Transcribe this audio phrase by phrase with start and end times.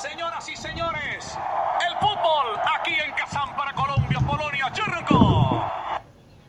[0.00, 1.36] Señoras y señores,
[1.84, 5.60] el fútbol aquí en Kazán para Colombia, Polonia, Churruco.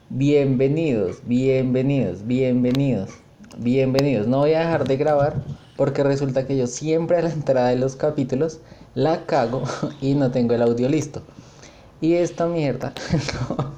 [0.09, 3.09] Bienvenidos, bienvenidos, bienvenidos,
[3.57, 4.27] bienvenidos.
[4.27, 5.33] No voy a dejar de grabar
[5.77, 8.59] porque resulta que yo siempre a la entrada de los capítulos
[8.93, 9.63] la cago
[9.99, 11.23] y no tengo el audio listo.
[12.01, 12.93] Y esta mierda
[13.49, 13.73] no,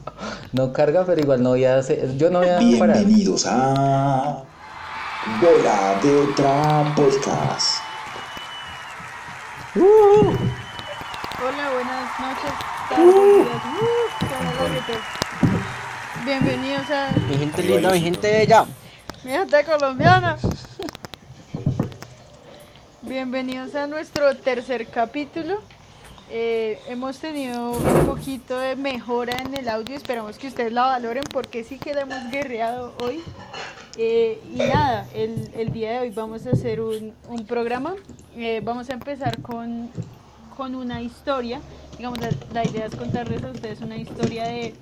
[0.52, 2.98] no carga, pero igual no voy a hacer, yo no voy a parar.
[2.98, 4.44] Bienvenidos a
[5.40, 7.71] Bola de Otra Podcast.
[9.74, 12.52] Hola, buenas noches,
[12.90, 13.16] tardes.
[13.16, 13.46] Uh,
[14.28, 15.02] buena gritos.
[16.26, 18.66] Bienvenidos a Mi gente linda, mi gente bella.
[19.24, 20.38] mi gente colombiana.
[23.04, 25.62] Bienvenidos a nuestro tercer capítulo.
[26.34, 31.26] Eh, hemos tenido un poquito de mejora en el audio, esperamos que ustedes la valoren
[31.30, 33.20] porque sí que la hemos guerreado hoy.
[33.98, 37.14] Eh, y nada, el, día de hoy vamos a hacer un,
[37.50, 37.96] programa.
[38.38, 39.90] Eh, vamos a empezar con,
[40.56, 41.60] con una historia.
[41.98, 44.74] Digamos, la, la idea es contarles a ustedes una historia de,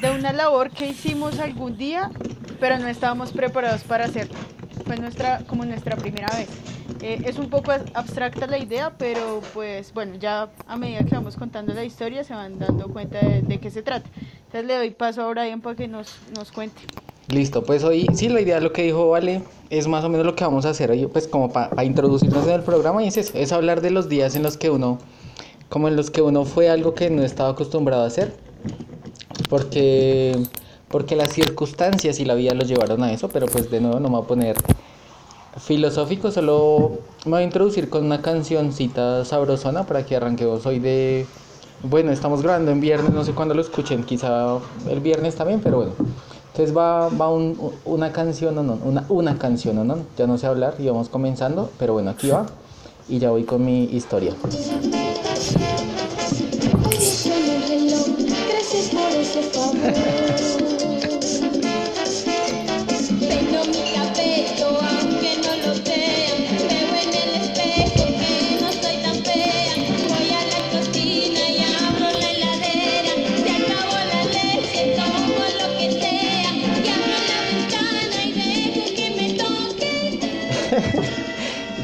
[0.00, 2.10] de una labor que hicimos algún día,
[2.58, 4.36] pero no estábamos preparados para hacerlo.
[4.86, 6.48] Fue nuestra, como nuestra primera vez.
[7.02, 11.36] Eh, es un poco abstracta la idea, pero pues bueno, ya a medida que vamos
[11.36, 14.08] contando la historia se van dando cuenta de, qué se trata.
[14.46, 16.80] Entonces le doy paso a Brian para que nos, nos cuente.
[17.28, 20.36] Listo, pues hoy sí, la idea, lo que dijo Vale, es más o menos lo
[20.36, 23.32] que vamos a hacer hoy, pues como para introducirnos en el programa y es eso,
[23.34, 24.98] es hablar de los días en los que uno,
[25.68, 28.32] como en los que uno fue algo que no estaba acostumbrado a hacer,
[29.48, 30.40] porque,
[30.90, 34.08] porque las circunstancias y la vida lo llevaron a eso, pero pues de nuevo no
[34.08, 34.56] me voy a poner
[35.58, 41.26] filosófico, solo me voy a introducir con una cancioncita sabrosona para que arranquemos hoy de...
[41.82, 45.76] Bueno, estamos grabando en viernes, no sé cuándo lo escuchen, quizá el viernes también, pero
[45.78, 45.92] bueno.
[46.52, 50.38] Entonces va, va un- una canción o no, una, una canción o no, ya no
[50.38, 52.46] sé hablar y vamos comenzando, pero bueno, aquí va
[53.08, 54.32] y ya voy con mi historia.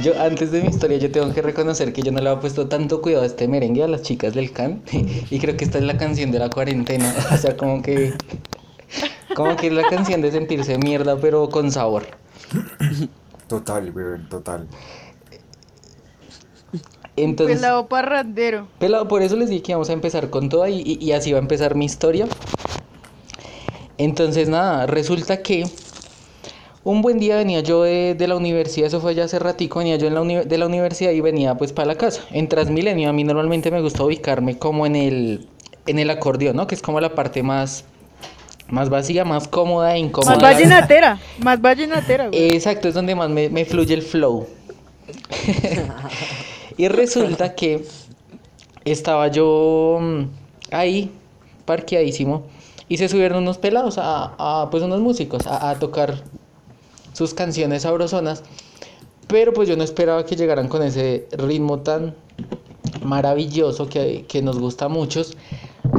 [0.02, 2.68] Yo antes de mi historia yo tengo que reconocer que yo no le había puesto
[2.68, 4.82] tanto cuidado a este merengue a las chicas del can
[5.30, 8.12] y creo que esta es la canción de la cuarentena, o sea, como que
[9.34, 12.04] como que es la canción de sentirse mierda pero con sabor.
[13.48, 14.66] Total, weón, total.
[17.16, 18.66] Entonces, Pelado parrandero.
[18.78, 21.38] Pelado, por eso les dije que vamos a empezar con y, y- y así va
[21.38, 22.26] a empezar mi historia.
[23.98, 25.64] Entonces, nada, resulta que
[26.84, 29.96] un buen día venía yo de, de la universidad, eso fue ya hace ratico, venía
[29.96, 32.22] yo en la uni- de la universidad y venía pues para la casa.
[32.32, 35.46] En Transmilenio a mí normalmente me gusta ubicarme como en el,
[35.86, 36.66] en el acordeón, ¿no?
[36.66, 37.84] Que es como la parte más,
[38.68, 40.34] más vacía, más cómoda e incómoda.
[40.34, 42.28] Más vallenatera, más vallenatera.
[42.28, 42.54] güey.
[42.54, 44.46] Exacto, es donde más me, me fluye el flow.
[46.76, 47.84] y resulta que
[48.84, 50.22] estaba yo mm,
[50.72, 51.10] ahí,
[51.64, 52.44] parqueadísimo,
[52.88, 56.22] y se subieron unos pelados, a, a, pues unos músicos, a, a tocar
[57.12, 58.42] sus canciones sabrosonas.
[59.28, 62.14] Pero pues yo no esperaba que llegaran con ese ritmo tan
[63.02, 65.36] maravilloso que, que nos gusta a muchos.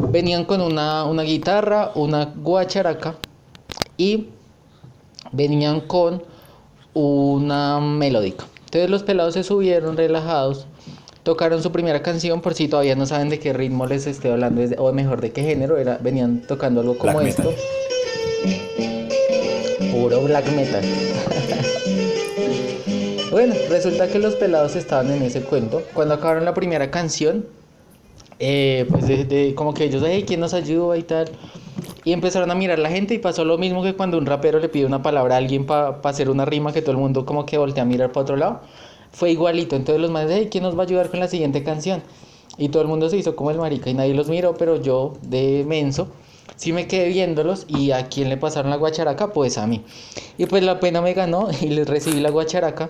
[0.09, 3.15] Venían con una, una guitarra, una guacharaca
[3.97, 4.27] y
[5.31, 6.23] venían con
[6.93, 8.45] una melódica.
[8.65, 10.65] Entonces los pelados se subieron relajados,
[11.23, 14.61] tocaron su primera canción, por si todavía no saben de qué ritmo les estoy hablando,
[14.77, 17.43] o mejor de qué género, era, venían tocando algo como Black esto.
[17.43, 17.63] metal.
[20.03, 20.83] Puro black metal.
[23.31, 25.81] bueno, resulta que los pelados estaban en ese cuento.
[25.93, 27.45] Cuando acabaron la primera canción,
[28.37, 31.29] eh, pues de, como que ellos, hey, ¿quién nos ayuda y tal?
[32.03, 34.67] Y empezaron a mirar la gente y pasó lo mismo que cuando un rapero le
[34.67, 37.57] pide una palabra a alguien para hacer una rima que todo el mundo como que
[37.57, 38.59] voltea a mirar para otro lado.
[39.13, 39.77] Fue igualito.
[39.77, 42.03] Entonces los manes, hey, ¿quién nos va a ayudar con la siguiente canción?
[42.57, 45.13] Y todo el mundo se hizo como el marica y nadie los miró, pero yo
[45.21, 46.09] de menso
[46.55, 49.83] sí me quedé viéndolos y a quién le pasaron la guacharaca, pues a mí.
[50.37, 52.89] Y pues la pena me ganó y les recibí la guacharaca.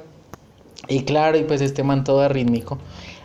[0.88, 2.78] Y claro, y pues este man todo rítmico.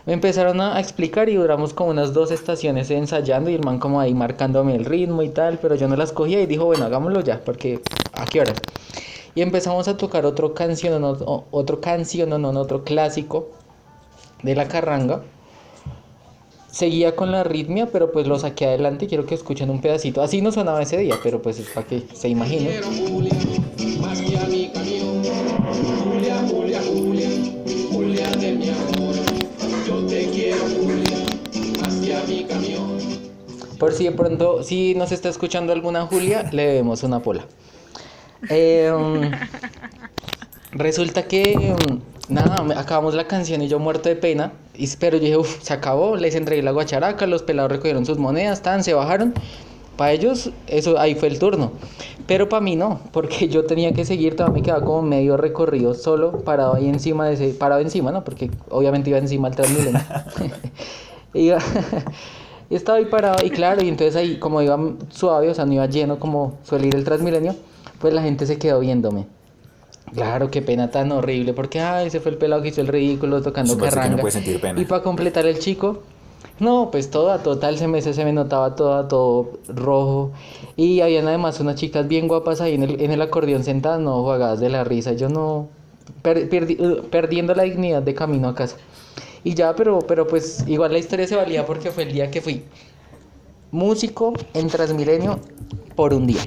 [0.05, 3.99] Me empezaron a explicar y duramos como unas dos estaciones ensayando y el man como
[3.99, 7.21] ahí marcándome el ritmo y tal, pero yo no las cogía y dijo, bueno, hagámoslo
[7.21, 7.81] ya, porque
[8.13, 8.55] ¿a qué horas?
[9.35, 13.49] Y empezamos a tocar otro canción, otro canción, no, otro clásico
[14.41, 15.21] de la carranga
[16.71, 20.21] seguía con la arritmia, pero pues lo saqué adelante y quiero que escuchen un pedacito.
[20.21, 22.81] Así no sonaba ese día, pero pues es para que se imaginen.
[33.79, 37.45] Por si de pronto, si nos está escuchando alguna Julia, le debemos una pola.
[38.49, 39.31] Eh, um,
[40.71, 41.99] resulta que um,
[42.29, 44.53] nada, me- acabamos la canción y yo muerto de pena.
[44.75, 48.17] Y, pero yo dije, uff, se acabó, les entregué la guacharaca, los pelados recogieron sus
[48.17, 49.33] monedas, tan, se bajaron.
[49.97, 51.71] Para ellos, eso ahí fue el turno.
[52.25, 55.93] Pero para mí no, porque yo tenía que seguir, todavía me quedaba como medio recorrido
[55.93, 58.23] solo, parado ahí encima de ese, parado encima, ¿no?
[58.23, 59.99] Porque obviamente iba encima del Transmilenio.
[61.33, 61.57] iba,
[62.69, 64.79] y estaba ahí parado, y claro, y entonces ahí, como iba
[65.09, 67.55] suave, o sea, no iba lleno como suele ir el Transmilenio,
[67.99, 69.25] pues la gente se quedó viéndome.
[70.13, 73.41] Claro, qué pena tan horrible, porque ay, ese fue el pelado que hizo el ridículo
[73.41, 74.17] tocando que no carranga.
[74.17, 74.79] puede sentir pena.
[74.81, 76.01] Y para completar el chico,
[76.59, 80.31] no, pues toda, total, se me, se me notaba toda, todo rojo.
[80.75, 84.21] Y habían además unas chicas bien guapas ahí en el, en el acordeón sentadas, no,
[84.23, 85.13] jugadas de la risa.
[85.13, 85.67] Yo no,
[86.21, 88.77] per- perdi- uh, perdiendo la dignidad de camino a casa.
[89.43, 92.41] Y ya, pero, pero pues igual la historia se valía porque fue el día que
[92.41, 92.63] fui
[93.71, 95.39] músico en Transmilenio
[95.95, 96.41] por un día.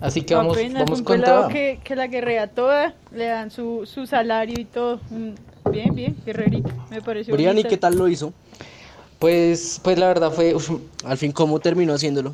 [0.00, 1.48] Así que vamos, Apenas vamos un con todo.
[1.48, 5.00] que, que la guerrea toda, le dan su, su salario y todo.
[5.10, 5.32] Mm,
[5.70, 6.70] Bien, bien, guerrerito.
[6.90, 8.32] Me pareció Brian, ¿y qué tal lo hizo?
[9.18, 10.70] Pues, pues la verdad fue, uf,
[11.04, 12.32] Al fin, ¿cómo terminó haciéndolo?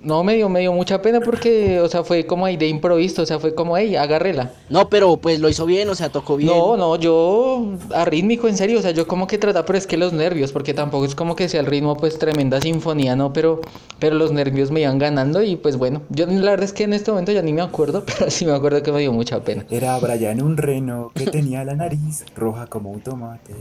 [0.00, 3.22] No, me dio, me dio mucha pena porque, o sea, fue como ahí de improviso,
[3.22, 4.52] o sea, fue como, hey, agárrela.
[4.70, 6.52] No, pero pues lo hizo bien, o sea, tocó bien.
[6.52, 9.96] No, no, yo arrítmico, en serio, o sea, yo como que trataba, pero es que
[9.96, 13.32] los nervios, porque tampoco es como que sea el ritmo, pues tremenda sinfonía, ¿no?
[13.32, 13.60] Pero,
[13.98, 16.92] pero los nervios me iban ganando y pues bueno, yo la verdad es que en
[16.92, 19.64] este momento ya ni me acuerdo, pero sí me acuerdo que me dio mucha pena.
[19.68, 23.52] Era Brian un reno que tenía la nariz roja como un tomate.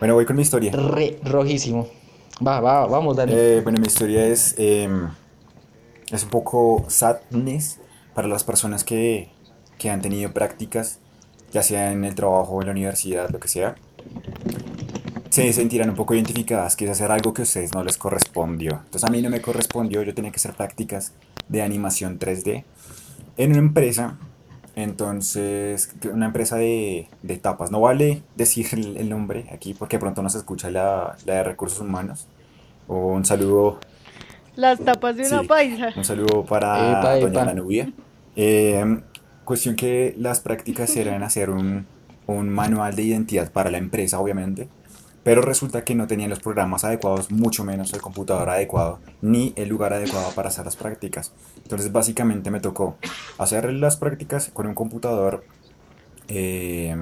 [0.00, 0.72] Bueno, voy con mi historia.
[0.72, 1.86] Re, rojísimo.
[2.44, 3.32] Va, va, vamos, Dani.
[3.34, 5.08] Eh, bueno, mi historia es, em,
[6.12, 7.80] es un poco sadness
[8.14, 9.30] para las personas que,
[9.78, 10.98] que han tenido prácticas,
[11.50, 13.74] ya sea en el trabajo, en la universidad, lo que sea.
[15.30, 18.82] Se sentirán un poco identificadas, que hacer algo que a ustedes no les correspondió.
[18.84, 21.12] Entonces a mí no me correspondió, yo tenía que hacer prácticas
[21.48, 22.64] de animación 3D
[23.38, 24.18] en una empresa.
[24.74, 27.70] Entonces, una empresa de, de tapas.
[27.70, 31.80] No vale decir el, nombre aquí porque pronto no se escucha la, la de recursos
[31.80, 32.26] humanos.
[32.88, 33.80] Un saludo,
[34.56, 35.46] Las tapas de una Sí.
[35.46, 35.88] paisa.
[35.96, 37.44] un saludo para Epa, doña epa.
[37.46, 37.92] La Nubia.
[38.36, 39.00] Eh,
[39.44, 41.86] cuestión que las prácticas eran hacer un,
[42.26, 44.68] un manual de identidad para la empresa, obviamente.
[45.24, 49.68] Pero resulta que no tenían los programas adecuados, mucho menos el computador adecuado, ni el
[49.68, 51.32] lugar adecuado para hacer las prácticas.
[51.62, 52.96] Entonces básicamente me tocó
[53.38, 55.44] hacer las prácticas con un computador
[56.28, 56.96] eh,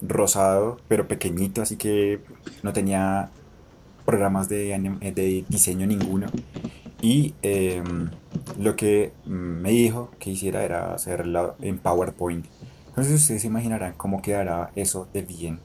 [0.00, 2.20] rosado, pero pequeñito, así que
[2.62, 3.30] no tenía
[4.04, 4.78] programas de,
[5.14, 6.28] de diseño ninguno.
[7.00, 8.10] Y em,
[8.58, 12.46] lo que me dijo que hiciera era hacerlo en PowerPoint.
[12.88, 15.60] Entonces ustedes se imaginarán cómo quedará eso de bien.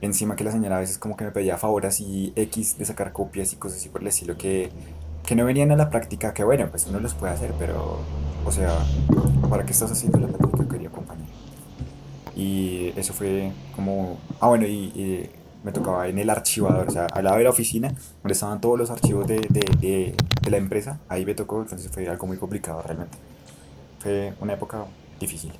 [0.00, 3.12] Encima que la señora a veces como que me pedía favores y X de sacar
[3.12, 4.70] copias y cosas así por el estilo que,
[5.26, 7.98] que no venían a la práctica, que bueno, pues uno los puede hacer, pero,
[8.44, 8.70] o sea,
[9.48, 11.30] ¿para qué estás haciendo la práctica, querido compañero?
[12.34, 15.30] Y eso fue como, ah bueno, y, y
[15.64, 17.88] me tocaba en el archivador, o sea, al lado de la oficina,
[18.22, 21.90] donde estaban todos los archivos de, de, de, de la empresa, ahí me tocó, entonces
[21.90, 23.16] fue algo muy complicado realmente.
[24.00, 24.84] Fue una época
[25.20, 25.52] difícil.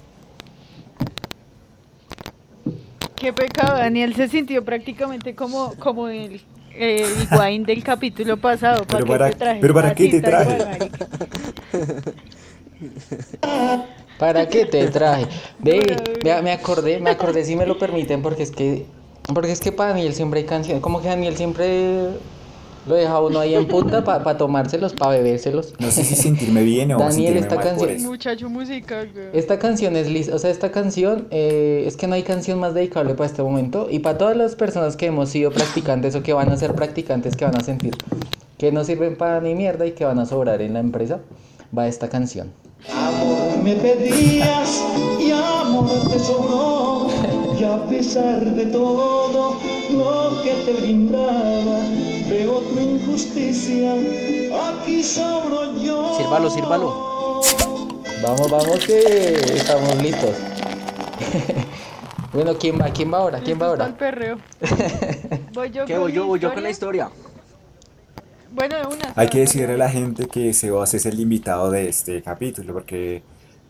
[3.17, 6.41] Qué pecado, Daniel se sintió prácticamente como, como el,
[6.75, 8.83] el Higuaín del capítulo pasado.
[8.89, 9.61] Pero para- te traje?
[9.61, 10.59] pero ¿para qué te traje?
[14.19, 15.27] ¿Para qué te traje?
[15.63, 18.87] Me, me acordé, me acordé si me lo permiten, porque es que,
[19.35, 22.09] porque es que para Daniel siempre hay canciones, como que Daniel siempre
[22.87, 25.73] lo deja uno ahí en punta para tomárselos, para bebérselos.
[25.79, 28.09] No sé si sentirme bien o Daniel, sentirme esta mal por canción- eso.
[28.09, 29.27] Muchacho musical, güey.
[29.33, 32.75] Esta canción es lista, o sea, esta canción eh, es que no hay canción más
[32.75, 36.33] dedicable para este momento y para todas las personas que hemos sido practicantes o que
[36.33, 37.95] van a ser practicantes que van a sentir
[38.59, 41.19] que no sirven para ni mierda y que van a sobrar en la empresa,
[41.77, 42.53] va esta canción.
[42.93, 44.85] Amor me pedías
[45.21, 46.92] y amor te sobró.
[47.63, 49.61] Y a pesar de todo
[49.93, 51.79] lo que te brindaba,
[52.29, 53.95] veo tu injusticia.
[54.67, 56.13] Aquí sobro yo.
[56.19, 57.41] Sírvalo, sírvalo.
[58.21, 60.35] Vamos, vamos que estamos listos.
[62.33, 62.91] bueno, ¿quién va?
[62.91, 63.39] ¿Quién va ahora?
[63.39, 63.85] ¿Quién va Listo ahora?
[63.85, 64.39] pa'l perreo.
[65.55, 66.27] Voy yo ¿Qué con voy yo?
[66.27, 67.11] Voy yo con la historia.
[68.51, 69.13] Bueno, de una.
[69.15, 73.23] Hay que decirle a la gente que Sebas es el invitado de este capítulo, porque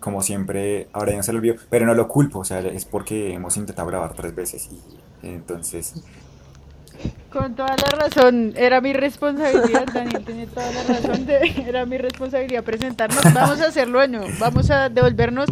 [0.02, 3.32] como siempre, ya no se lo olvidó, pero no lo culpo, o sea, es porque
[3.32, 4.68] hemos intentado grabar tres veces
[5.22, 5.94] y entonces
[7.32, 11.96] Con toda la razón, era mi responsabilidad, Daniel tiene toda la razón, de- era mi
[11.98, 13.22] responsabilidad presentarnos.
[13.32, 15.48] Vamos a hacerlo nuevo, vamos a devolvernos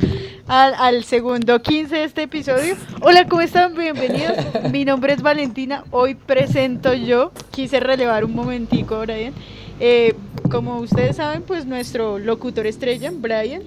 [0.47, 2.77] al, al segundo 15 de este episodio.
[3.01, 3.75] Hola, ¿cómo están?
[3.75, 4.37] Bienvenidos.
[4.71, 7.33] Mi nombre es Valentina, hoy presento yo.
[7.51, 9.33] Quise relevar un momentico, Brian.
[9.81, 10.15] Eh,
[10.51, 13.63] como ustedes saben, pues nuestro locutor estrella, Brian,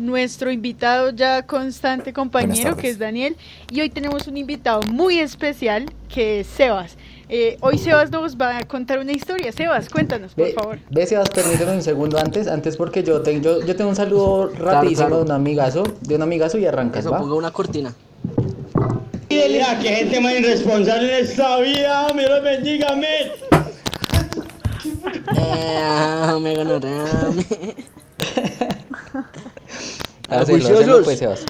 [0.00, 3.36] nuestro invitado ya constante compañero, que es Daniel,
[3.70, 6.96] y hoy tenemos un invitado muy especial, que es Sebas.
[7.28, 9.50] Eh, hoy Sebas nos va a contar una historia.
[9.52, 10.78] Sebas, cuéntanos, por Ve, favor.
[10.90, 14.50] ve, Sebas, permíteme un segundo antes, antes porque yo, tengo yo, yo tengo un saludo
[14.56, 15.24] rapidísimo claro.
[15.24, 17.18] de un amigazo, de un amigazo y arrancas, Eso, ¿va?
[17.18, 17.94] ponga una cortina.
[19.28, 22.12] Qué gente más irresponsable en esta vida.
[22.14, 22.94] Me lo bendiga.
[25.36, 26.54] Eh, me
[30.40, 31.46] hacelo, pues, Sebas.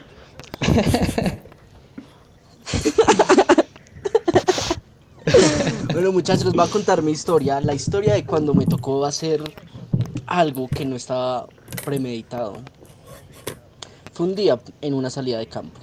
[5.92, 7.60] Bueno, muchachos, les voy a contar mi historia.
[7.60, 9.42] La historia de cuando me tocó hacer
[10.26, 11.46] algo que no estaba
[11.84, 12.56] premeditado.
[14.12, 15.80] Fue un día en una salida de campo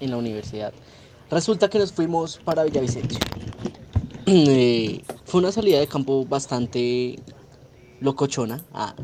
[0.00, 0.72] en la universidad.
[1.30, 3.18] Resulta que nos fuimos para Villavicencio.
[4.32, 7.18] Eh, fue una salida de campo bastante
[7.98, 8.94] locochona, ah,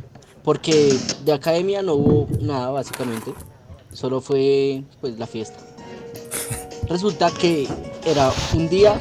[0.46, 3.34] porque de academia no hubo nada básicamente,
[3.92, 5.58] solo fue pues la fiesta.
[6.88, 7.66] Resulta que
[8.04, 8.94] era un día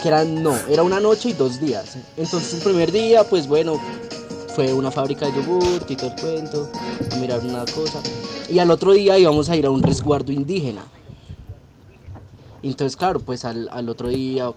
[0.00, 1.98] que era no, era una noche y dos días.
[2.16, 3.80] Entonces el primer día, pues bueno,
[4.54, 6.70] fue una fábrica de yogur, todo el cuento,
[7.10, 8.00] a mirar una cosa.
[8.48, 10.84] Y al otro día íbamos a ir a un resguardo indígena.
[12.62, 14.52] Entonces, claro, pues al, al otro día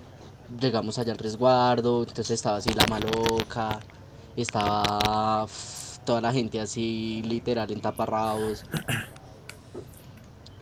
[0.62, 3.80] llegamos allá al resguardo, entonces estaba así la maloca,
[4.42, 5.48] estaba
[6.06, 8.64] toda la gente así literal en taparrabos.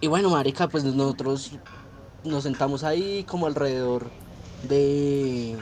[0.02, 1.52] Y bueno, marica, pues nosotros
[2.24, 4.10] nos sentamos ahí como alrededor
[4.68, 5.56] de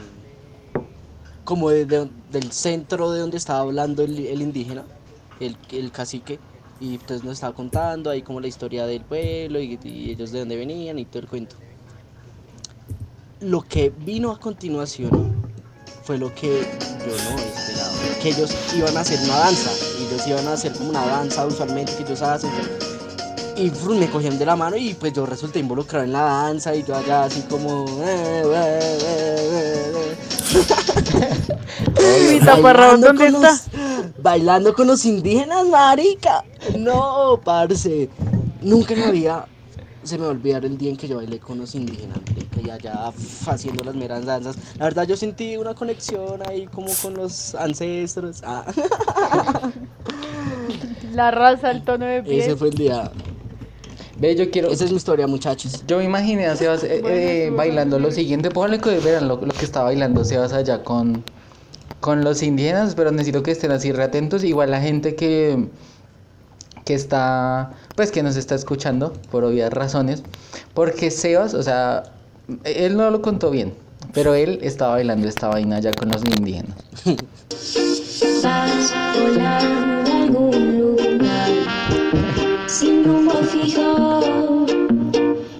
[1.44, 4.84] como de- de- del centro de donde estaba hablando el, el indígena,
[5.40, 6.38] el, el cacique,
[6.80, 10.38] y entonces nos estaba contando ahí como la historia del pueblo y, y ellos de
[10.40, 11.56] dónde venían y todo el cuento.
[13.40, 15.41] Lo que vino a continuación
[16.02, 20.48] fue lo que yo no esperaba, que ellos iban a hacer una danza, ellos iban
[20.48, 22.50] a hacer como una danza usualmente que ellos hacen.
[23.56, 26.82] Y me cogían de la mano y pues yo resulté involucrado en la danza y
[26.84, 27.84] yo allá así como...
[28.02, 30.16] eh, eh, eh, eh,
[30.54, 30.62] eh.
[33.00, 33.50] ¿dónde con está?
[33.52, 36.44] los- bailando con los indígenas, marica.
[36.78, 38.08] No, parce.
[38.62, 39.44] Nunca me había...
[40.02, 42.18] Se me va a olvidar el día en que yo bailé con los indígenas,
[42.62, 43.12] y allá
[43.46, 44.56] haciendo las meras danzas.
[44.78, 48.42] La verdad yo sentí una conexión ahí como con los ancestros.
[48.44, 48.64] Ah,
[51.12, 52.56] La raza, el tono de ese piel.
[52.56, 53.12] fue el día.
[54.18, 54.70] Ve, yo quiero...
[54.70, 55.84] Esa es mi historia, muchachos.
[55.86, 58.50] Yo me imaginé a Sebas eh, Bueno, eh, bailando lo siguiente.
[58.50, 61.24] Pónganle que lo, lo que está bailando Sebas allá con,
[62.00, 64.44] con los indígenas, pero necesito que estén así reatentos.
[64.44, 65.68] Igual la gente que,
[66.84, 70.22] que está, pues que nos está escuchando, por obvias razones.
[70.74, 72.04] Porque Sebas, o sea,
[72.64, 73.74] él no lo contó bien,
[74.12, 76.76] pero él estaba bailando esta vaina allá con los indígenas.
[78.42, 81.50] Vas volando a algún lugar
[82.66, 83.04] sin
[83.44, 84.66] fijo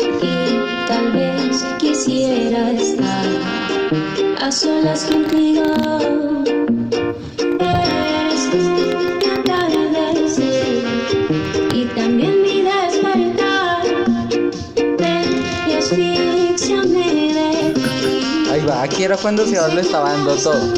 [0.00, 3.26] y tal vez quisiera estar
[4.40, 6.61] a solas contigo.
[18.82, 20.74] Aquí era cuando Sebas lo estaba dando todo.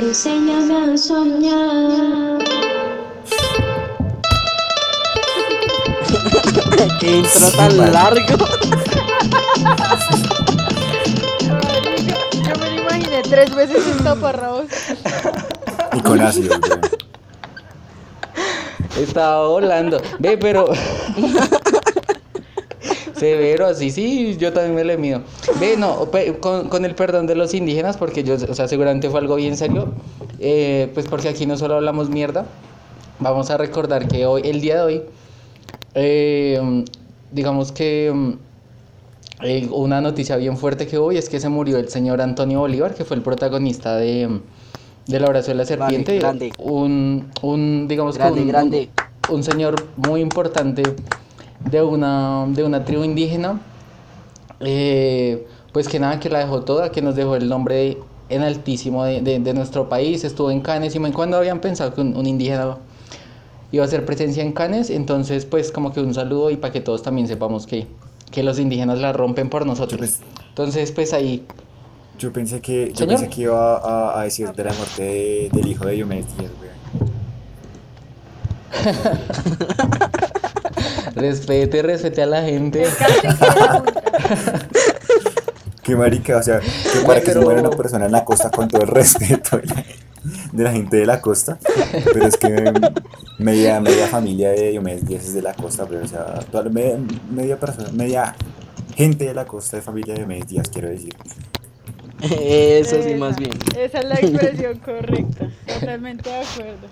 [0.00, 2.38] Enséñame a soñar.
[7.00, 7.92] Qué intro tan vale.
[7.92, 8.20] largo.
[12.32, 14.64] Yo me lo imaginé tres veces en taparrabos.
[15.92, 16.80] Y con ácido, güey.
[19.02, 20.00] Estaba volando.
[20.18, 20.70] Ve, pero.
[23.18, 25.22] Severo, así, sí, yo también me le mido.
[25.60, 26.08] Ve, no,
[26.40, 29.56] con, con el perdón de los indígenas, porque yo, o sea, seguramente fue algo bien
[29.56, 29.88] serio.
[30.40, 32.46] eh, pues porque aquí no solo hablamos mierda.
[33.20, 35.02] Vamos a recordar que hoy, el día de hoy,
[35.94, 36.84] eh,
[37.32, 38.12] digamos que
[39.42, 42.94] eh, una noticia bien fuerte que hoy es que se murió el señor Antonio Bolívar,
[42.94, 44.40] que fue el protagonista de,
[45.06, 46.18] de la oración de la serpiente.
[46.18, 46.52] grande.
[46.58, 48.46] Un, un, digamos que Grande, un-
[49.36, 50.82] un señor muy importante
[51.64, 53.60] de una, de una tribu indígena,
[54.60, 57.98] eh, pues que nada, que la dejó toda, que nos dejó el nombre
[58.28, 62.00] en altísimo de, de- de nuestro país, estuvo en Canes y cuando habían pensado que
[62.00, 62.76] un, un indígena
[63.72, 66.80] iba a hacer presencia en Cannes, entonces pues como que un saludo y para que
[66.80, 67.86] todos también sepamos que,
[68.30, 69.98] que los indígenas la rompen por nosotros.
[69.98, 71.44] Pues- Entonces pues ahí,
[72.18, 75.66] Yo pensé que, yo pensé que iba a, a decir de la muerte de- del
[75.68, 76.26] hijo de Diomedes.
[81.18, 82.84] respete, respete a la gente.
[85.82, 88.68] Qué marica, o sea, que para que se muera una persona en la costa con
[88.68, 89.58] todo el respeto
[90.52, 91.58] de la, gente de la costa,
[92.12, 92.72] pero es que
[93.38, 96.98] media, media familia de Diomedes Díaz es de la costa, pero o sea, toda media,
[97.30, 98.34] media persona, media
[98.94, 101.14] gente de la costa de familia de Diomedes Díaz, quiero decir.
[102.20, 103.52] Eso sí, Esa- más bien.
[103.78, 105.48] Esa es la expresión correcta.
[105.66, 106.88] Totalmente de acuerdo.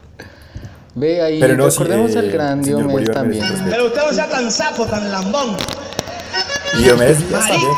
[0.97, 3.45] Ve ahí, Pero no, sí, recordemos eh, al gran señor Diomedes Bolívar también.
[3.69, 5.55] Pero usted no sea tan sapo, tan lambón.
[6.79, 7.71] Diomedes Díaz también,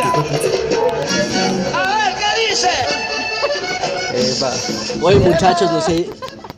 [1.74, 2.68] A ver, ¿qué dice?
[4.14, 4.52] Epa.
[5.02, 6.08] Oye, muchachos, no sé,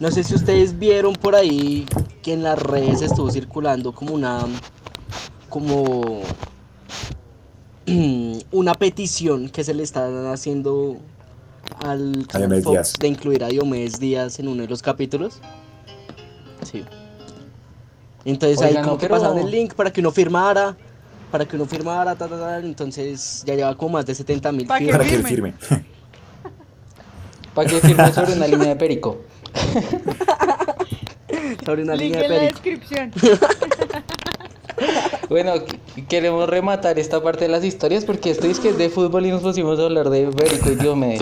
[0.01, 1.87] no sé si ustedes vieron por ahí
[2.23, 4.41] que en las redes estuvo circulando como una,
[5.49, 6.21] como
[8.53, 10.99] una petición que se le están haciendo
[11.83, 12.93] al Fox Díaz.
[13.01, 15.41] de incluir a Diomedes Díaz en uno de los capítulos.
[16.71, 16.85] Sí.
[18.25, 20.77] Entonces ahí como no, que pero- pasaron el link para que uno firmara,
[21.31, 24.67] para que uno firmara, ta, ta, ta, entonces ya lleva como más de 70 mil
[24.67, 25.55] Pa' que para que él firme.
[27.55, 29.23] Para que firme sobre una línea de perico.
[31.67, 32.61] sobre una Link línea de en la perico.
[32.63, 33.13] descripción.
[35.29, 38.89] Bueno, qu- queremos rematar esta parte de las historias porque esto es que es de
[38.89, 41.21] fútbol y nos pusimos a hablar de perico y Diomedes.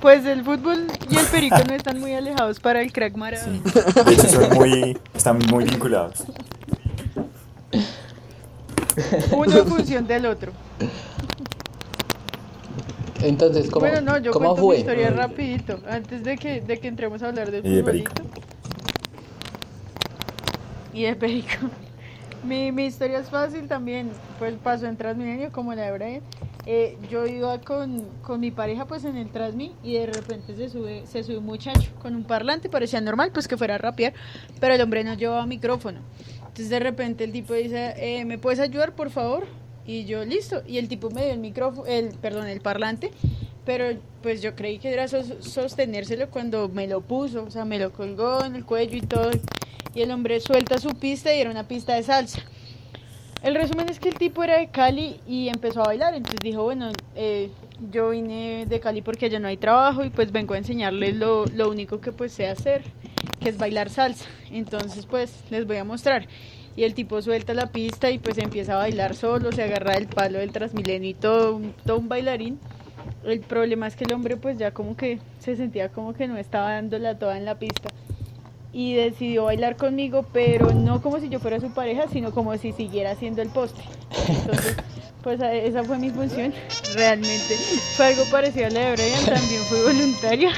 [0.00, 3.60] Pues el fútbol y el perico no están muy alejados para el crack Maradona.
[4.04, 6.24] De hecho, son muy, están muy vinculados.
[9.30, 10.52] Uno en función del otro.
[13.20, 14.76] Entonces, ¿cómo, bueno, no, yo cómo cuento mi fue?
[14.76, 18.12] historia rapidito, antes de que, de que entremos a hablar del Y de perico.
[20.92, 21.70] Y de perico.
[22.42, 26.22] Mi, mi historia es fácil también, pues pasó en Transmilenio como la de Brian.
[26.68, 30.68] Eh, yo iba con, con mi pareja pues en el Transmi y de repente se
[30.68, 34.14] sube, se sube un muchacho con un parlante, parecía normal pues que fuera a rapear,
[34.58, 36.00] pero el hombre no llevaba micrófono.
[36.40, 39.46] Entonces de repente el tipo dice, eh, ¿me puedes ayudar por favor?
[39.86, 40.62] Y yo, listo.
[40.66, 43.12] Y el tipo me dio el micrófono, el, perdón, el parlante,
[43.64, 43.84] pero
[44.20, 47.92] pues yo creí que era sos- sostenérselo cuando me lo puso, o sea, me lo
[47.92, 49.30] colgó en el cuello y todo.
[49.94, 52.40] Y el hombre suelta su pista y era una pista de salsa.
[53.46, 56.64] El resumen es que el tipo era de Cali y empezó a bailar, entonces dijo,
[56.64, 57.48] bueno, eh,
[57.92, 61.46] yo vine de Cali porque allá no hay trabajo y pues vengo a enseñarles lo,
[61.46, 62.82] lo único que pues sé hacer,
[63.38, 64.24] que es bailar salsa.
[64.50, 66.26] Entonces pues les voy a mostrar.
[66.74, 70.08] Y el tipo suelta la pista y pues empieza a bailar solo, se agarra del
[70.08, 72.58] palo del Transmilenio y todo, todo un bailarín.
[73.22, 76.36] El problema es que el hombre pues ya como que se sentía como que no
[76.36, 77.90] estaba dándola toda en la pista
[78.78, 82.72] y decidió bailar conmigo, pero no como si yo fuera su pareja, sino como si
[82.72, 83.80] siguiera haciendo el poste.
[84.28, 84.76] Entonces,
[85.22, 86.52] pues a- esa fue mi función,
[86.94, 87.56] realmente.
[87.96, 90.50] Fue algo parecido a la de Brian, también fui voluntaria,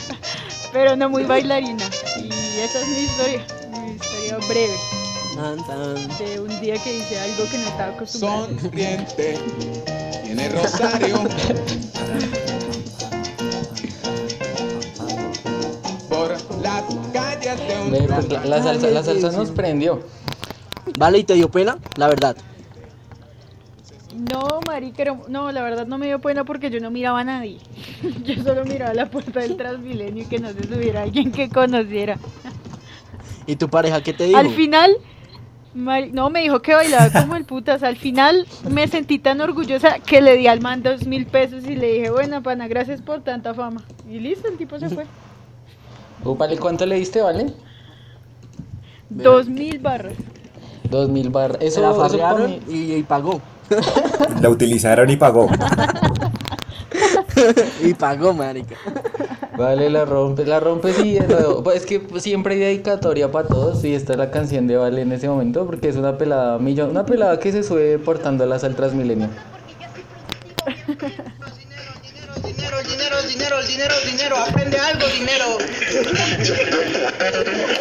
[0.72, 1.84] pero no muy bailarina.
[2.16, 3.44] Y esa es mi historia,
[3.84, 4.76] mi historia breve,
[6.24, 8.46] de un día que hice algo que no estaba acostumbrada.
[8.62, 9.38] sonriente,
[10.24, 11.20] tiene rosario.
[17.90, 20.00] Ve, pues, la, la salsa, la salsa nos prendió.
[20.98, 21.78] Vale, ¿y te dio pena?
[21.96, 22.36] La verdad.
[24.30, 27.24] No, marica, era- no, la verdad no me dio pena porque yo no miraba a
[27.24, 27.58] nadie.
[28.24, 32.18] Yo solo miraba la puerta del Transmilenio y que no se subiera alguien que conociera.
[33.46, 34.38] ¿Y tu pareja qué te dijo?
[34.38, 34.92] Al final,
[35.74, 37.82] mari- no, me dijo que bailaba como el putas.
[37.82, 41.74] Al final me sentí tan orgullosa que le di al man dos mil pesos y
[41.74, 43.82] le dije, bueno, pana, gracias por tanta fama.
[44.10, 45.06] Y listo, el tipo se fue.
[46.24, 47.52] Uh, vale, ¿cuánto le diste, vale?
[49.10, 50.14] Dos mil barras.
[50.90, 51.58] Dos mil barras.
[51.60, 53.40] Se Eso, la farrearon y, y pagó.
[54.42, 55.48] La utilizaron y pagó.
[57.82, 58.76] Y pagó, marica.
[59.56, 61.62] Vale, la rompe, la rompe sí, de nuevo.
[61.62, 65.02] Pues es que siempre hay dedicatoria para todos y esta es la canción de Vale
[65.02, 68.76] en ese momento porque es una pelada millón, una pelada que se sube portándolas al
[68.76, 69.28] Transmilenio.
[73.72, 75.58] Dinero, dinero, aprende algo, dinero.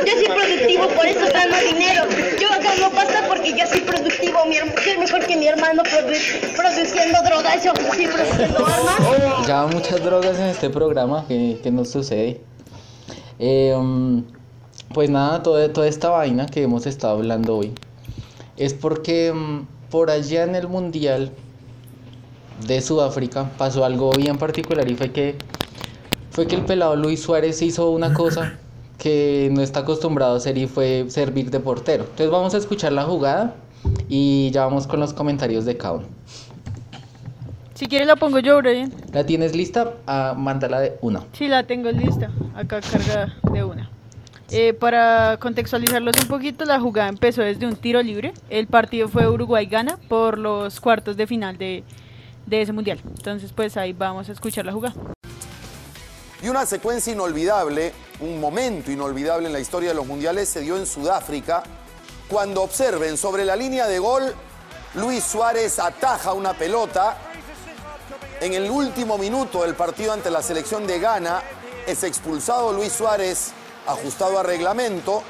[0.05, 2.03] Yo soy productivo, por eso gano dinero.
[2.39, 4.45] Yo gano pasta porque yo soy productivo.
[4.47, 7.63] Mi soy mejor que mi hermano produ- produciendo drogas.
[7.63, 9.47] Yo soy produciendo armas.
[9.47, 12.41] Ya muchas drogas en este programa que, que nos sucede.
[13.39, 13.75] Eh,
[14.93, 17.71] pues nada, toda, toda esta vaina que hemos estado hablando hoy
[18.57, 21.31] es porque um, por allá en el Mundial
[22.67, 25.35] de Sudáfrica pasó algo bien particular y fue que
[26.31, 28.57] fue que el pelado Luis Suárez hizo una cosa
[28.97, 32.03] que no está acostumbrado a hacer y fue servir de portero.
[32.03, 33.55] Entonces vamos a escuchar la jugada
[34.07, 36.07] y ya vamos con los comentarios de cada uno.
[37.73, 38.93] Si quieres la pongo yo, Brian.
[39.11, 39.95] ¿La tienes lista?
[40.05, 41.23] Ah, mándala de una.
[41.33, 43.89] Sí, la tengo lista, acá cargada de una.
[44.51, 48.33] Eh, para contextualizarlos un poquito, la jugada empezó desde un tiro libre.
[48.49, 51.83] El partido fue Uruguay-Gana por los cuartos de final de,
[52.45, 52.99] de ese mundial.
[53.03, 54.93] Entonces, pues ahí vamos a escuchar la jugada.
[56.43, 60.75] Y una secuencia inolvidable, un momento inolvidable en la historia de los mundiales se dio
[60.75, 61.61] en Sudáfrica,
[62.27, 64.33] cuando observen sobre la línea de gol,
[64.95, 67.15] Luis Suárez ataja una pelota.
[68.39, 71.43] En el último minuto del partido ante la selección de Ghana,
[71.85, 73.51] es expulsado Luis Suárez,
[73.85, 75.21] ajustado a reglamento,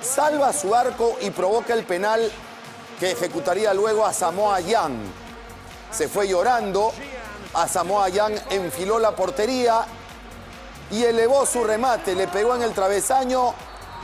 [0.00, 2.32] salva su arco y provoca el penal
[2.98, 4.96] que ejecutaría luego a Samoa Young.
[5.92, 6.92] Se fue llorando,
[7.54, 9.86] a Samoa Young enfiló la portería
[10.90, 13.54] y elevó su remate, le pegó en el travesaño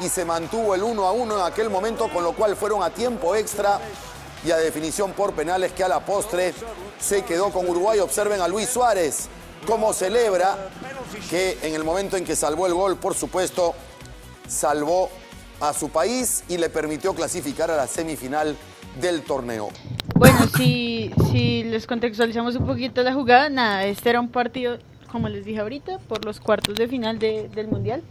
[0.02, 2.90] y se mantuvo el 1 a 1 en aquel momento, con lo cual fueron a
[2.90, 3.80] tiempo extra
[4.44, 6.52] y a definición por penales que a la postre
[6.98, 8.00] se quedó con Uruguay.
[8.00, 9.28] Observen a Luis Suárez
[9.66, 10.56] cómo celebra
[11.30, 13.74] que en el momento en que salvó el gol, por supuesto,
[14.46, 15.08] salvó
[15.60, 18.56] a su país y le permitió clasificar a la semifinal
[19.00, 19.70] del torneo.
[20.14, 24.78] Bueno, si, si les contextualizamos un poquito la jugada, nada, este era un partido,
[25.14, 28.02] como les dije ahorita, por los cuartos de final de- del Mundial.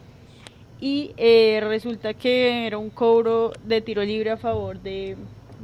[0.80, 5.18] Y eh, resulta que era un cobro de tiro libre a favor de,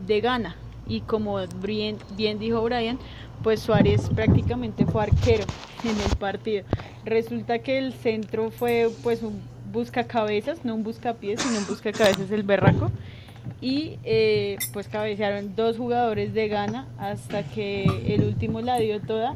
[0.06, 0.58] de Ghana.
[0.86, 3.00] Y como bien, bien dijo Brian,
[3.42, 5.46] pues Suárez prácticamente fue arquero
[5.86, 6.66] en el partido.
[7.06, 9.40] Resulta que el centro fue pues un
[9.72, 12.92] buscacabezas, no un buscapiés, sino un buscacabezas el berraco
[13.62, 19.36] y eh, pues cabecearon dos jugadores de Ghana hasta que el último la dio toda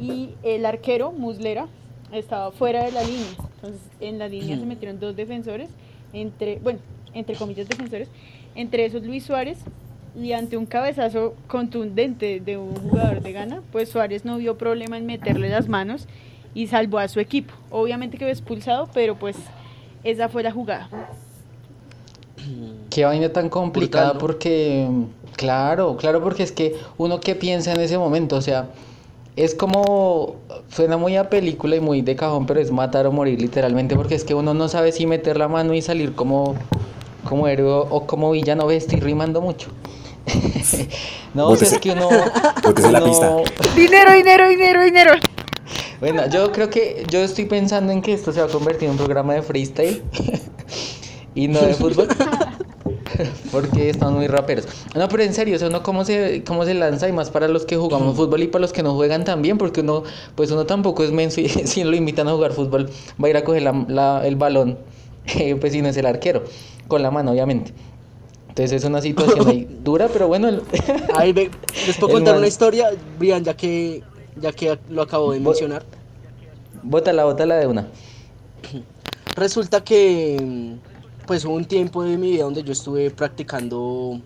[0.00, 1.68] y el arquero Muslera
[2.12, 3.28] estaba fuera de la línea.
[3.56, 5.68] Entonces en la línea se metieron dos defensores
[6.12, 6.80] entre bueno
[7.12, 8.08] entre comillas defensores
[8.54, 9.58] entre esos Luis Suárez
[10.20, 14.96] y ante un cabezazo contundente de un jugador de Ghana pues Suárez no vio problema
[14.98, 16.06] en meterle las manos
[16.52, 17.52] y salvó a su equipo.
[17.70, 19.36] Obviamente quedó expulsado pero pues
[20.02, 20.88] esa fue la jugada.
[22.88, 24.26] Qué vaina tan complicada Brutal, ¿no?
[24.26, 24.88] porque,
[25.36, 28.70] claro, claro, porque es que uno que piensa en ese momento, o sea,
[29.42, 30.36] es como,
[30.68, 34.14] suena muy a película y muy de cajón, pero es matar o morir literalmente, porque
[34.14, 36.54] es que uno no sabe si meter la mano y salir como,
[37.24, 39.68] como héroe o como villano, ve, estoy rimando mucho.
[41.34, 42.08] no, o sea, es Bótese- que uno...
[42.62, 43.36] bótese la uno- pista.
[43.76, 45.12] Dinero, dinero, dinero, dinero.
[46.00, 48.92] Bueno, yo creo que yo estoy pensando en que esto se va a convertir en
[48.92, 50.02] un programa de freestyle
[51.34, 52.08] y no de fútbol.
[53.52, 54.66] Porque están muy raperos.
[54.94, 57.48] No, pero en serio, o sea, uno cómo se, cómo se lanza y más para
[57.48, 60.02] los que jugamos fútbol y para los que no juegan también, porque uno,
[60.34, 62.90] pues uno tampoco es menso y si lo invitan a jugar fútbol,
[63.22, 64.78] va a ir a coger la- la- el balón,
[65.38, 66.44] eh, pues si no es el arquero,
[66.88, 67.72] con la mano, obviamente.
[68.48, 70.62] Entonces es una situación ahí dura, pero bueno, el-
[71.14, 74.02] Ahí les puedo contar man- una historia, Brian, ya que,
[74.40, 75.84] ya que lo acabo de mencionar.
[76.82, 77.86] bótala, bótala de una.
[79.36, 80.74] Resulta que
[81.30, 84.20] pues hubo un tiempo de mi vida donde yo estuve practicando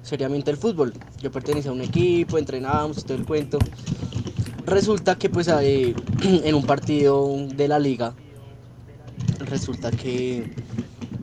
[0.00, 0.94] seriamente el fútbol.
[1.20, 3.58] Yo pertenecía a un equipo, entrenábamos, todo el cuento.
[4.64, 8.14] Resulta que pues eh, en un partido de la liga,
[9.40, 10.50] resulta que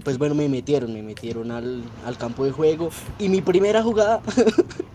[0.04, 4.22] pues bueno, me metieron, me metieron al, al campo de juego y mi primera jugada,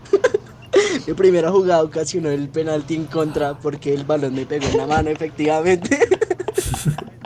[1.05, 4.87] mi primera jugada ocasionó el penalti en contra porque el balón me pegó en la
[4.87, 5.99] mano efectivamente.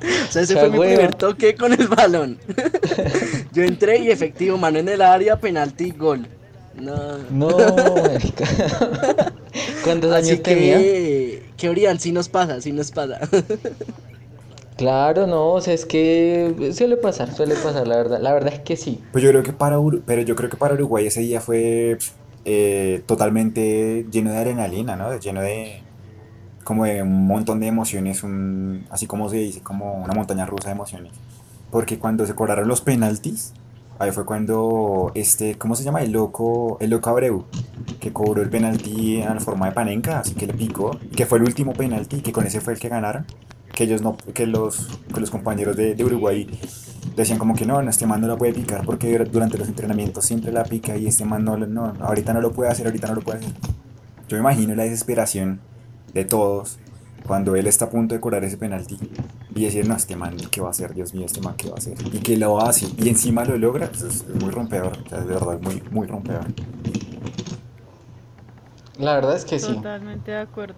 [0.03, 2.37] O sea, ese fue mi primer toque con el balón.
[3.53, 6.27] Yo entré y efectivo, mano en el área, penalti, gol.
[6.75, 7.17] No.
[7.29, 7.49] No.
[9.83, 10.77] ¿Cuántos Así años tenía?
[10.77, 13.19] que, que Brian, sí nos pasa, sí nos pasa.
[14.75, 18.19] Claro, no, o sea, es que suele pasar, suele pasar, la verdad.
[18.19, 18.99] La verdad es que sí.
[19.11, 21.99] Pues yo creo que para pero yo creo que para Uruguay ese día fue
[22.43, 25.17] eh, totalmente lleno de adrenalina, ¿no?
[25.19, 25.83] Lleno de
[26.63, 30.69] como de un montón de emociones, un, así como se dice, como una montaña rusa
[30.69, 31.13] de emociones.
[31.71, 33.53] Porque cuando se cobraron los penaltis,
[33.99, 36.01] ahí fue cuando este, ¿cómo se llama?
[36.01, 37.45] El loco, el loco Abreu,
[37.99, 41.45] que cobró el penalti en forma de panenca, así que le picó, que fue el
[41.45, 43.25] último penalti, que con ese fue el que ganaron.
[43.73, 46.47] Que ellos no, que los, que los compañeros de, de Uruguay
[47.15, 50.51] decían como que no, este man no la puede picar porque durante los entrenamientos siempre
[50.51, 53.21] la pica y este man no, no, ahorita no lo puede hacer, ahorita no lo
[53.21, 53.53] puede hacer.
[54.27, 55.59] Yo me imagino la desesperación
[56.13, 56.77] de todos
[57.25, 58.97] cuando él está a punto de cobrar ese penalti
[59.55, 60.93] y decir, no, este man, ¿qué va a hacer?
[60.93, 61.95] Dios mío, este man, ¿qué va a hacer?
[62.11, 65.19] Y que lo hace y encima lo logra, pues es, es muy rompedor, o sea,
[65.19, 66.45] de verdad, muy, muy rompedor.
[68.97, 69.73] La verdad es que sí.
[69.73, 70.75] Totalmente de acuerdo.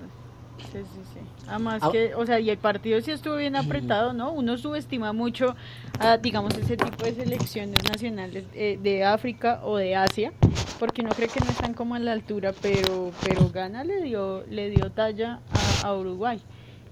[0.58, 1.20] Sí, sí, sí.
[1.48, 1.90] Además Ah.
[1.92, 4.32] que, o sea, y el partido sí estuvo bien apretado, ¿no?
[4.32, 5.56] Uno subestima mucho
[6.00, 10.34] a, digamos, ese tipo de selecciones nacionales eh, de África o de Asia,
[10.80, 14.44] porque uno cree que no están como a la altura, pero, pero Ghana le dio,
[14.50, 15.40] le dio talla
[15.84, 16.42] a, a Uruguay.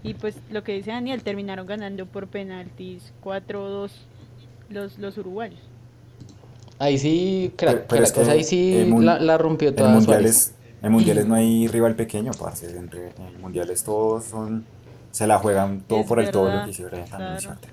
[0.03, 3.91] Y pues lo que dice Daniel, terminaron ganando por penaltis 4-2
[4.69, 5.59] los, los uruguayos.
[6.79, 9.37] Ahí sí, Pero- crack, pero es crack, o sea, que ahí sí el la, la
[9.37, 10.07] rompió toda Suárez.
[10.07, 12.69] mundiales, en mundiales no hay rival pequeño, parce.
[12.77, 14.65] En, re- en mundiales todos son,
[15.11, 17.37] se la juegan todo Es por el todo lo que hicieron también.
[17.37, 17.39] claro.
[17.41, 17.67] suerte.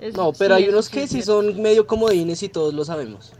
[0.00, 3.32] Eso- No, pero sí, hay unos que sí son medio comodines y todos lo sabemos.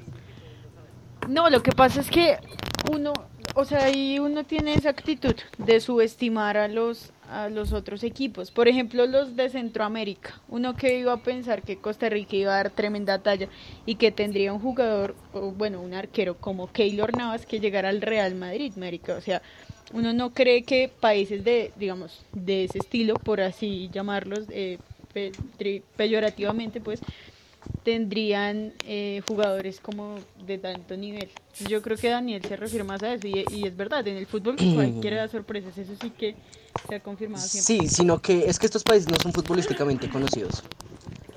[1.28, 2.38] No, lo que pasa es que
[2.92, 3.12] uno,
[3.54, 8.50] o sea, ahí uno tiene esa actitud de subestimar a los a los otros equipos.
[8.50, 10.40] Por ejemplo, los de Centroamérica.
[10.48, 13.48] Uno que iba a pensar que Costa Rica iba a dar tremenda talla
[13.86, 18.00] y que tendría un jugador, o bueno, un arquero como Keylor Navas que llegara al
[18.00, 19.14] Real Madrid, América.
[19.16, 19.42] O sea,
[19.92, 24.78] uno no cree que países de, digamos, de ese estilo, por así llamarlos, eh,
[25.96, 27.00] peyorativamente, pues,
[27.82, 30.16] tendrían eh, jugadores como
[30.46, 31.28] de tanto nivel.
[31.68, 34.26] Yo creo que Daniel se refiere más a eso y, y es verdad, en el
[34.26, 36.36] fútbol cualquiera da sorpresas, eso sí que
[36.88, 37.88] se ha confirmado siempre.
[37.88, 40.62] Sí, sino que es que estos países no son futbolísticamente conocidos.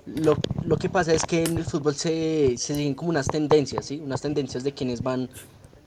[0.06, 3.86] Lo, lo que pasa es que en el fútbol se, se siguen como unas tendencias,
[3.86, 4.02] ¿sí?
[4.04, 5.30] Unas tendencias de quienes van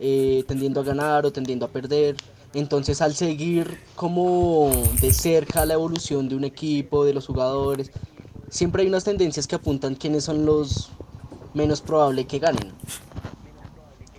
[0.01, 2.17] eh, tendiendo a ganar o tendiendo a perder.
[2.55, 4.71] Entonces al seguir como
[5.01, 7.91] de cerca la evolución de un equipo, de los jugadores,
[8.51, 10.91] siempre hay unas tendencias que apuntan quiénes son los
[11.55, 12.73] menos probable que ganen.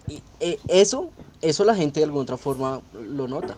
[0.07, 1.09] Y eh, eso,
[1.41, 3.57] eso la gente de alguna otra forma lo nota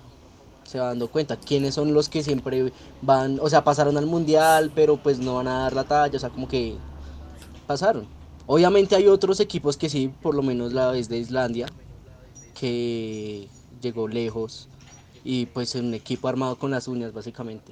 [0.68, 4.70] se va dando cuenta quiénes son los que siempre van, o sea, pasaron al mundial,
[4.76, 6.76] pero pues no van a dar la talla, o sea, como que
[7.66, 8.06] pasaron.
[8.46, 11.68] Obviamente hay otros equipos que sí, por lo menos la vez de Islandia,
[12.54, 13.48] que
[13.82, 14.68] llegó lejos
[15.24, 17.72] y pues un equipo armado con las uñas básicamente.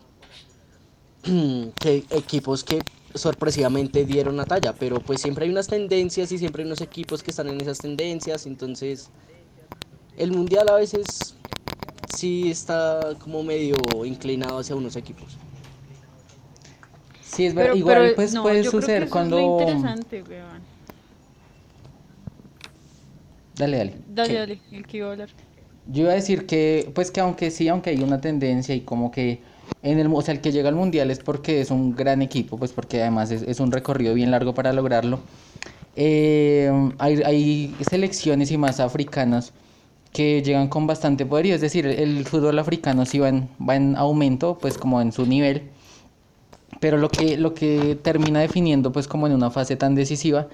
[1.80, 2.84] que equipos que
[3.14, 7.24] sorpresivamente dieron la talla, pero pues siempre hay unas tendencias y siempre hay unos equipos
[7.24, 9.10] que están en esas tendencias, entonces
[10.18, 11.36] el mundial a veces
[12.08, 15.38] sí está como medio inclinado hacia unos equipos.
[17.22, 17.76] Sí, es verdad.
[17.76, 19.38] Igual pero, pues no, puede suceder cuando...
[19.38, 20.62] Es interesante, weón.
[23.58, 23.94] Dale, dale.
[24.08, 24.40] Dale, ¿Qué?
[24.40, 25.30] dale, el que iba a hablar.
[25.88, 29.12] Yo iba a decir que, pues que aunque sí, aunque hay una tendencia y como
[29.12, 29.42] que
[29.84, 32.58] en el, o sea, el que llega al mundial es porque es un gran equipo,
[32.58, 35.20] pues porque además es, es un recorrido bien largo para lograrlo.
[35.96, 39.54] Eh, hay, hay selecciones y más africanas
[40.12, 43.96] que llegan con bastante poderío, es decir, el, fútbol africano sí va en, va en
[43.98, 45.64] aumento, pues como en su nivel,
[46.80, 50.48] pero lo que, lo que termina definiendo, pues como en una fase tan decisiva,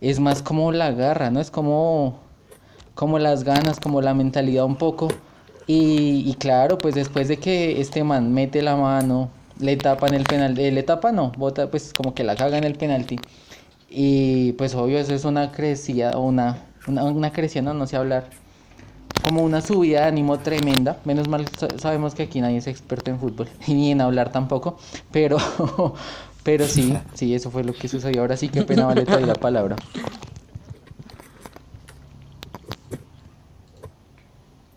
[0.00, 1.40] es más como la garra, ¿no?
[1.40, 2.20] Es como
[2.94, 5.08] como las ganas, como la mentalidad un poco.
[5.66, 10.24] Y, y claro, pues después de que este man mete la mano, le tapan el
[10.24, 13.18] penal, eh, le tapa no, bota pues como que la caga en el penalti.
[13.88, 18.28] Y pues obvio eso es una crecida una, una, una crecida, no, no sé hablar.
[19.22, 20.96] Como una subida de ánimo tremenda.
[21.04, 24.78] Menos mal sa- sabemos que aquí nadie es experto en fútbol, ni en hablar tampoco.
[25.12, 25.36] Pero,
[26.42, 28.22] pero sí, sí, eso fue lo que sucedió.
[28.22, 29.76] Ahora sí, qué pena vale doy la palabra.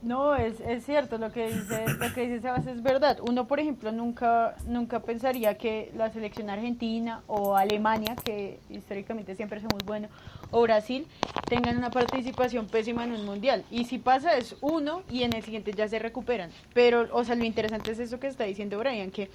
[0.06, 3.18] No, es, es cierto, lo que dice, lo que dice Sebas es verdad.
[3.28, 9.60] Uno, por ejemplo, nunca, nunca pensaría que la selección argentina o Alemania, que históricamente siempre
[9.62, 10.12] somos buenos,
[10.52, 11.08] o Brasil,
[11.50, 13.66] tengan una participación pésima en un mundial.
[13.72, 16.52] Y si pasa es uno y en el siguiente ya se recuperan.
[16.76, 19.32] Pero, o sea, lo interesante es eso que está diciendo Brian, que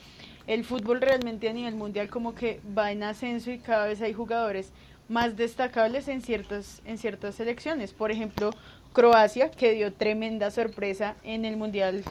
[0.46, 4.12] el fútbol realmente a nivel mundial como que va en ascenso y cada vez hay
[4.12, 4.72] jugadores
[5.10, 7.92] más destacables en ciertas, en ciertas selecciones.
[7.92, 8.50] Por ejemplo,
[8.92, 12.04] Croacia, que dio tremenda sorpresa en el Mundial,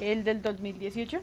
[0.00, 1.20] el del 2018,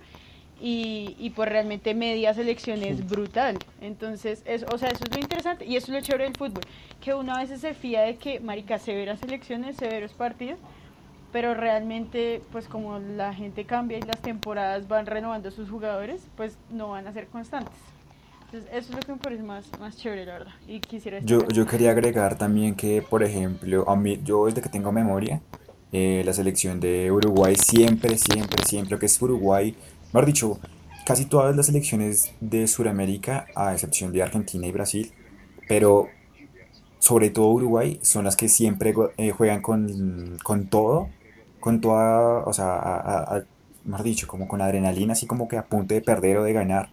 [0.59, 3.57] y, y pues realmente media selección es brutal.
[3.79, 6.63] Entonces, es, o sea, eso es lo interesante y eso es lo chévere del fútbol,
[6.99, 10.59] que uno a veces se fía de que, marica, severas selecciones, severos partidos,
[11.31, 16.57] pero realmente, pues como la gente cambia y las temporadas van renovando sus jugadores, pues
[16.69, 17.90] no van a ser constantes.
[18.51, 20.51] Entonces, eso es lo que me parece más, más chévere, la verdad.
[20.67, 24.67] Y quisiera Yo, yo quería agregar también que, por ejemplo, a mí, yo desde que
[24.67, 25.41] tengo memoria,
[25.93, 29.73] eh, la selección de Uruguay siempre, siempre, siempre que es Uruguay,
[30.11, 30.59] mejor dicho,
[31.05, 35.13] casi todas las selecciones de Sudamérica, a excepción de Argentina y Brasil,
[35.69, 36.09] pero
[36.99, 41.09] sobre todo Uruguay, son las que siempre eh, juegan con, con todo,
[41.59, 43.43] con toda, o sea, a- a- a-
[43.85, 46.89] mejor dicho, como con adrenalina, así como que a punto de perder o de ganar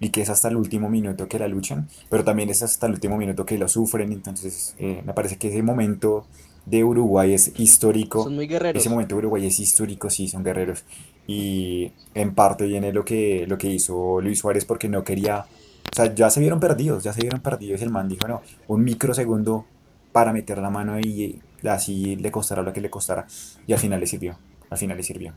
[0.00, 2.92] y que es hasta el último minuto que la luchan, pero también es hasta el
[2.92, 6.26] último minuto que lo sufren, entonces eh, me parece que ese momento
[6.66, 8.24] de Uruguay es histórico.
[8.24, 8.80] Son muy guerreros.
[8.80, 10.84] Ese momento de Uruguay es histórico, sí, son guerreros.
[11.26, 15.94] Y en parte viene lo que, lo que hizo Luis Suárez porque no quería, o
[15.94, 17.80] sea, ya se vieron perdidos, ya se vieron perdidos.
[17.82, 19.64] El man dijo, no, un microsegundo
[20.12, 23.26] para meter la mano y así le costará lo que le costará.
[23.66, 24.36] Y al final le sirvió,
[24.68, 25.32] al final le sirvió.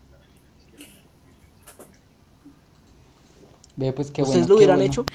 [3.80, 4.92] Ve, pues qué ¿Ustedes bueno, lo qué hubieran bueno.
[4.92, 5.06] hecho?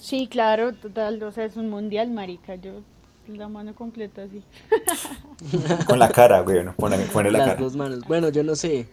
[0.00, 2.82] Sí, claro, total, o sea, es un mundial, marica, yo
[3.26, 4.42] la mano completa así.
[5.86, 7.60] Con la cara, güey, no pone, pone la Las cara.
[7.60, 8.00] dos manos.
[8.06, 8.86] Bueno, yo no sé.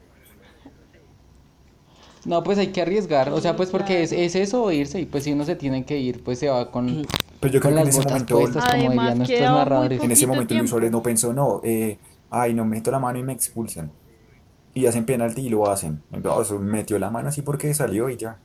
[2.26, 5.06] No, pues hay que arriesgar, o sea, pues porque es, es eso o irse, y
[5.06, 7.06] pues si uno se tiene que ir, pues se va con,
[7.40, 9.50] Pues yo creo con que en las ese botas momento, puestas, como Además, dirían nuestros
[9.52, 10.02] muy narradores.
[10.02, 10.70] en ese poquito momento Luis tiempo.
[10.70, 11.98] Suárez no pensó, no, eh,
[12.32, 13.92] ay, no meto la mano y me expulsan.
[14.76, 16.04] Y hacen penalti y lo hacen.
[16.12, 18.38] Entonces metió la mano así porque salió y ya.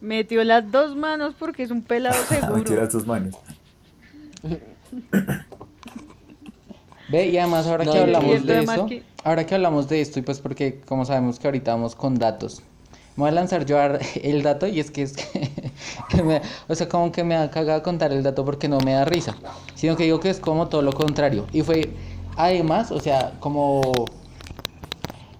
[0.00, 2.76] Metió las dos manos porque es un pelado Metió seguro.
[2.76, 3.34] las dos manos.
[7.08, 10.20] Ve, y además ahora No, que hablamos de eso, que- ahora que hablamos de esto,
[10.20, 12.62] y pues porque como sabemos que ahorita vamos con datos,
[13.16, 13.76] me voy a lanzar yo
[14.22, 15.50] el dato y es que es que,
[16.08, 18.92] que me, o sea, como que me da cagada contar el dato porque no me
[18.92, 19.34] da risa,
[19.74, 21.46] sino que digo que es como todo lo contrario.
[21.52, 21.90] Y fue,
[22.44, 23.80] además, o sea, como,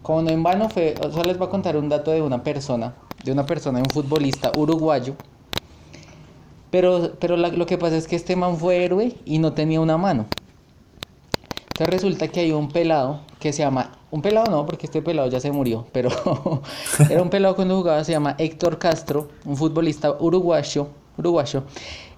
[0.02, 2.42] como no en vano fue, o sea, les voy a contar un dato de una
[2.42, 5.14] persona, de una persona, de un futbolista uruguayo,
[6.70, 9.96] pero, pero lo que pasa es que este man fue héroe y no tenía una
[9.96, 10.26] mano.
[11.80, 15.28] Entonces resulta que hay un pelado que se llama, un pelado no, porque este pelado
[15.28, 16.10] ya se murió, pero
[17.10, 21.64] era un pelado cuando jugaba, se llama Héctor Castro, un futbolista uruguayo, uruguayo.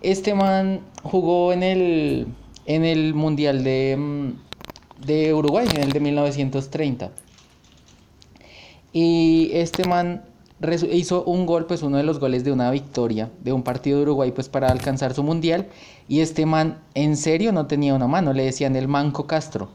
[0.00, 2.26] Este man jugó en el,
[2.66, 4.32] en el Mundial de, mm,
[5.06, 7.10] de Uruguay, en el de 1930.
[8.92, 10.22] Y este man
[10.90, 14.04] hizo un gol, pues uno de los goles de una victoria de un partido de
[14.04, 15.68] Uruguay, pues para alcanzar su mundial.
[16.08, 19.70] Y este man, en serio, no tenía una mano, le decían el Manco Castro.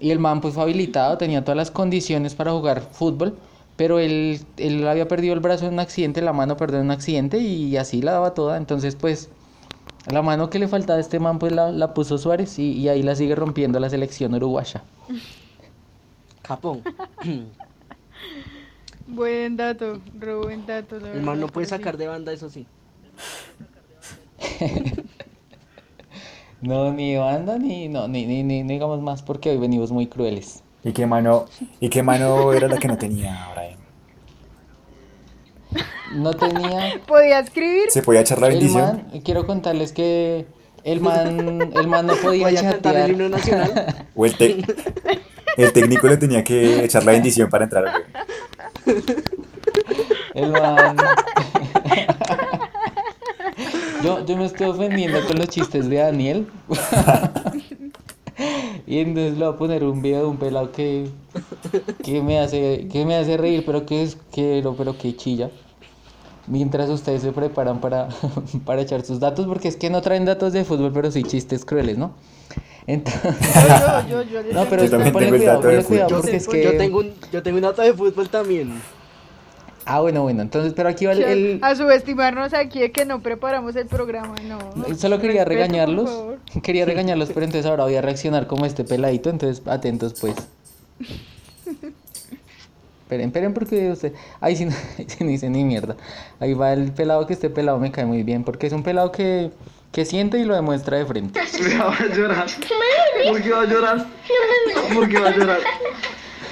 [0.00, 3.38] Y el man, pues fue habilitado, tenía todas las condiciones para jugar fútbol,
[3.76, 6.90] pero él, él había perdido el brazo en un accidente, la mano perdió en un
[6.90, 8.56] accidente y así la daba toda.
[8.56, 9.30] Entonces, pues,
[10.06, 12.88] la mano que le faltaba a este man, pues la, la puso Suárez y, y
[12.88, 14.84] ahí la sigue rompiendo la selección uruguaya.
[16.42, 16.82] Capón.
[19.06, 20.98] Buen dato, re buen dato.
[20.98, 21.70] la El man no puede sí.
[21.70, 22.66] sacar de banda, eso sí.
[26.60, 30.06] No, ni banda, ni, no, ni, ni, ni, ni digamos más porque hoy venimos muy
[30.08, 30.64] crueles.
[30.82, 31.46] ¿Y qué mano,
[31.80, 33.83] y qué mano era la que no tenía Brian?
[36.12, 37.90] No tenía Podía escribir.
[37.90, 38.82] ¿Se podía echar la bendición?
[38.82, 40.46] man, y quiero contarles que
[40.84, 43.68] el man, el man no podía a cantar el himno chatear.
[43.68, 44.06] nacional.
[44.14, 44.64] ¿O el, te-
[45.56, 47.84] el técnico le tenía que echar la bendición para entrar?
[48.84, 48.96] güey?
[50.34, 50.96] El man.
[54.02, 56.46] Yo, yo me estoy ofendiendo con los chistes de Daniel.
[58.86, 61.08] Y entonces le voy a poner un video de un pelado que,
[62.02, 65.50] que me hace, que me hace reír, pero que es que pero que chilla.
[66.46, 68.08] Mientras ustedes se preparan para,
[68.66, 71.64] para echar sus datos, porque es que no traen datos de fútbol, pero sí chistes
[71.64, 72.12] crueles, ¿no?
[72.86, 73.22] Entonces,
[74.10, 76.06] Yo, yo, yo, no, pero Yo también tengo el cuidado, dato de fútbol.
[76.10, 76.62] porque es que...
[76.64, 78.74] Yo tengo un, yo tengo un dato de fútbol también.
[79.86, 81.22] Ah, bueno, bueno, entonces, pero aquí va el...
[81.22, 84.58] el- A subestimarnos aquí de que no preparamos el programa, no.
[84.96, 86.10] Solo quería Respeto, regañarlos.
[86.62, 90.34] Quería regañarlos, pero entonces ahora voy a reaccionar como este peladito, entonces atentos pues.
[93.04, 94.14] Esperen, esperen porque usted...
[94.40, 95.94] Ahí sí no, ahí sí no dice ni mierda.
[96.40, 99.12] Ahí va el pelado que este pelado me cae muy bien, porque es un pelado
[99.12, 99.50] que,
[99.92, 101.38] que siente y lo demuestra de frente.
[101.78, 102.46] va a llorar.
[103.28, 104.06] ¿Por qué va a llorar?
[104.94, 105.60] ¿Por qué va a llorar?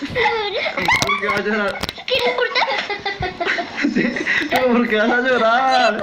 [0.02, 1.78] ¿Por qué va a llorar?
[3.94, 4.14] Sí,
[4.48, 6.02] pero ¿por qué vas a llorar?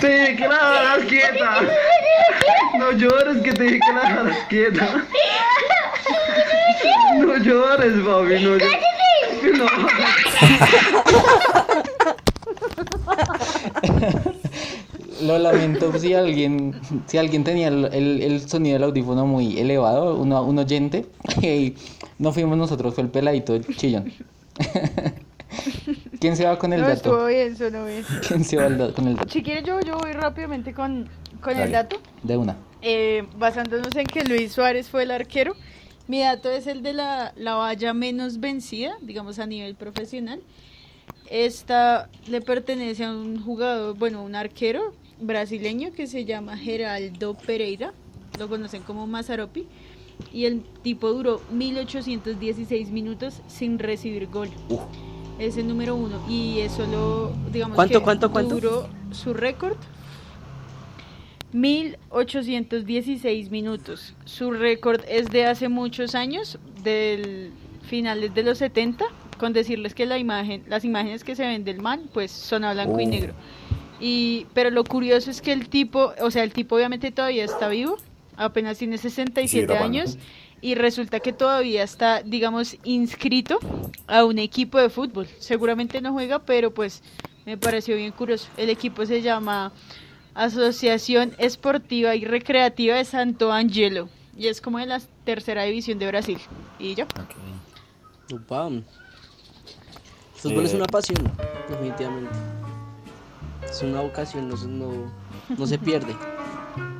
[0.00, 1.60] Te dije que la dejaras quieta.
[2.78, 5.04] No llores, que te dije que la dejaras quieta.
[7.18, 8.68] No llores, papi, no llores.
[9.58, 9.66] No.
[15.22, 16.74] Lo lamento si alguien,
[17.06, 21.06] si alguien tenía el, el- el sonido del audífono muy elevado, uno, un oyente,
[21.42, 21.74] y
[22.18, 24.12] no fuimos nosotros, fue el peladito chillón.
[26.20, 26.96] ¿Quién se va con el No, dato?
[26.96, 28.04] estuvo bien, sonó bien.
[28.26, 29.28] ¿Quién se va con el dato?
[29.30, 31.08] Si quieres, yo, yo voy rápidamente con,
[31.40, 31.96] con el dato.
[32.22, 32.56] De una.
[32.82, 35.54] Eh, basándonos en que Luis Suárez fue el arquero,
[36.06, 40.40] mi dato es el de la, la valla menos vencida, digamos a nivel profesional.
[41.30, 47.92] Esta le pertenece a un jugador, bueno, un arquero brasileño que se llama Geraldo Pereira,
[48.38, 49.66] lo conocen como Mazaropi,
[50.32, 54.50] y el tipo duró 1816 minutos sin recibir gol.
[55.38, 58.54] Es el número uno y eso lo, digamos ¿Cuánto, que cuánto, cuánto?
[58.54, 59.76] duró su récord
[61.54, 64.14] 1816 minutos.
[64.24, 67.52] Su récord es de hace muchos años, del
[67.88, 69.04] finales de los 70,
[69.38, 72.72] con decirles que la imagen, las imágenes que se ven del man, pues son a
[72.72, 73.34] blanco y negro.
[74.00, 77.68] Y, pero lo curioso es que el tipo, o sea, el tipo obviamente todavía está
[77.68, 77.98] vivo,
[78.36, 79.86] apenas tiene 67 grabando.
[79.86, 80.18] años,
[80.60, 83.60] y resulta que todavía está, digamos, inscrito
[84.08, 85.28] a un equipo de fútbol.
[85.38, 87.00] Seguramente no juega, pero pues
[87.46, 88.48] me pareció bien curioso.
[88.56, 89.72] El equipo se llama
[90.34, 96.06] Asociación Esportiva y Recreativa de Santo Angelo, y es como de la tercera división de
[96.08, 96.38] Brasil.
[96.78, 97.06] Y yo.
[98.32, 98.66] Upa.
[98.68, 98.82] El
[100.34, 100.76] fútbol es Eh.
[100.76, 101.32] una pasión,
[101.68, 102.32] definitivamente.
[103.68, 104.90] Es una vocación, no, se- no,
[105.56, 106.14] no se pierde.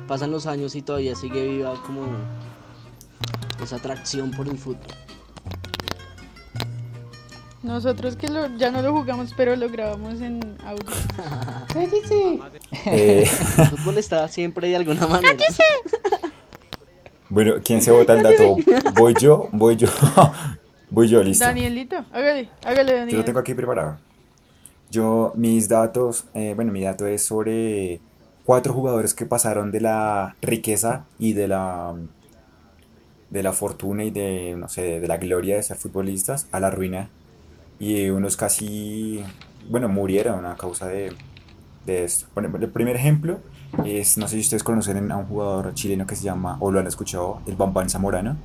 [0.07, 2.05] Pasan los años y todavía sigue viva como
[3.63, 4.81] esa atracción por el fútbol.
[7.65, 10.85] Nosotros que lo- ya no lo jugamos, pero lo grabamos en audio.
[12.85, 13.23] Eh,
[13.57, 15.35] El fútbol está siempre de alguna manera.
[17.29, 18.55] bueno, ¿quién se vota el dato?
[18.93, 19.49] ¿Voy yo?
[19.51, 19.87] ¿Voy yo?
[20.89, 21.43] Voy yo, listo.
[21.43, 23.17] Danielito, hágale, hágale, Yo Daniel.
[23.17, 23.97] lo tengo aquí preparado.
[24.91, 27.99] Yo, mis datos, eh, bueno, mi dato es sobre
[28.45, 31.95] cuatro jugadores que pasaron de la riqueza y de la,
[33.31, 36.69] de la fortuna y de, no sé, de la gloria de ser futbolistas a la
[36.69, 37.09] ruina.
[37.79, 39.23] Y unos casi,
[39.69, 41.13] bueno, murieron a causa de,
[41.85, 42.27] de esto.
[42.33, 43.39] Bueno, el primer ejemplo
[43.85, 46.79] es, no sé si ustedes conocen a un jugador chileno que se llama, o lo
[46.79, 48.37] han escuchado, el Bambán Zamorano.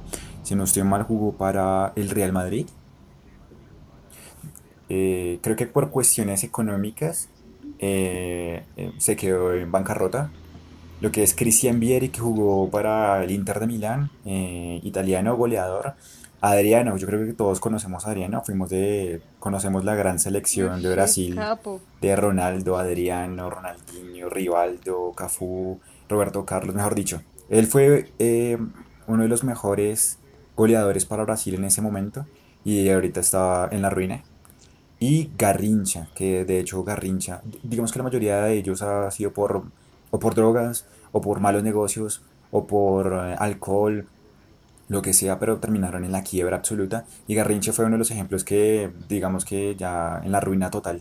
[0.42, 2.66] Si no estoy mal, jugó para el Real Madrid.
[4.88, 7.28] Eh, creo que por cuestiones económicas
[7.78, 10.30] eh, eh, se quedó en bancarrota.
[11.00, 15.94] Lo que es Cristian Vieri, que jugó para el Inter de Milán, eh, italiano goleador.
[16.40, 20.90] Adriano, yo creo que todos conocemos a Adriano, fuimos de, conocemos la gran selección de
[20.90, 21.38] Brasil,
[22.00, 27.22] de Ronaldo, Adriano, Ronaldinho, Rivaldo, Cafú, Roberto Carlos, mejor dicho.
[27.50, 28.56] Él fue eh,
[29.06, 30.18] uno de los mejores
[30.56, 32.24] goleadores para Brasil en ese momento
[32.64, 34.22] y ahorita está en la ruina.
[34.98, 39.62] Y Garrincha, que de hecho Garrincha, digamos que la mayoría de ellos ha sido por,
[40.10, 44.06] o por drogas, o por malos negocios, o por eh, alcohol,
[44.90, 47.06] lo que sea, pero terminaron en la quiebra absoluta.
[47.28, 51.00] Y Garrincha fue uno de los ejemplos que, digamos que ya en la ruina total.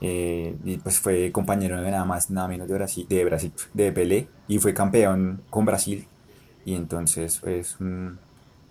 [0.00, 3.90] Eh, y pues fue compañero de nada más, nada menos de Brasil, de Brasil, de
[3.90, 6.06] Pelé, y fue campeón con Brasil.
[6.64, 8.10] Y entonces, pues, mm,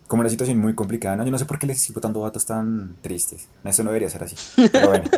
[0.07, 1.25] como una situación muy complicada, ¿no?
[1.25, 3.49] Yo no sé por qué les sigo dando datos tan tristes.
[3.65, 4.37] Eso no debería ser así.
[4.71, 5.09] Pero bueno.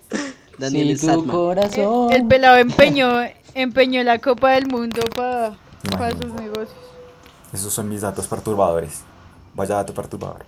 [0.58, 2.12] Daniel si tu corazón.
[2.12, 3.22] El pelado empeñó,
[3.54, 6.28] empeñó la Copa del Mundo para Imagínate.
[6.28, 6.93] sus negocios.
[7.54, 9.02] Esos son mis datos perturbadores.
[9.54, 10.44] Vaya dato perturbador.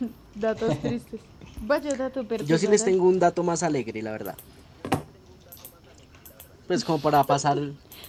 [0.34, 1.20] Datos tristes.
[1.60, 2.46] Vaya dato perturbador.
[2.46, 4.34] Yo sí les tengo un dato más alegre, la verdad.
[6.66, 7.58] Pues como para pasar...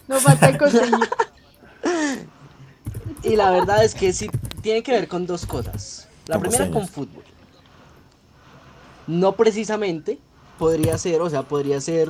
[0.08, 0.98] No falta el costeño.
[3.24, 4.30] Y la verdad es que sí
[4.62, 6.08] tiene que ver con dos cosas.
[6.28, 7.24] La primera con fútbol.
[9.08, 10.20] No precisamente,
[10.60, 12.10] podría ser, o sea, podría ser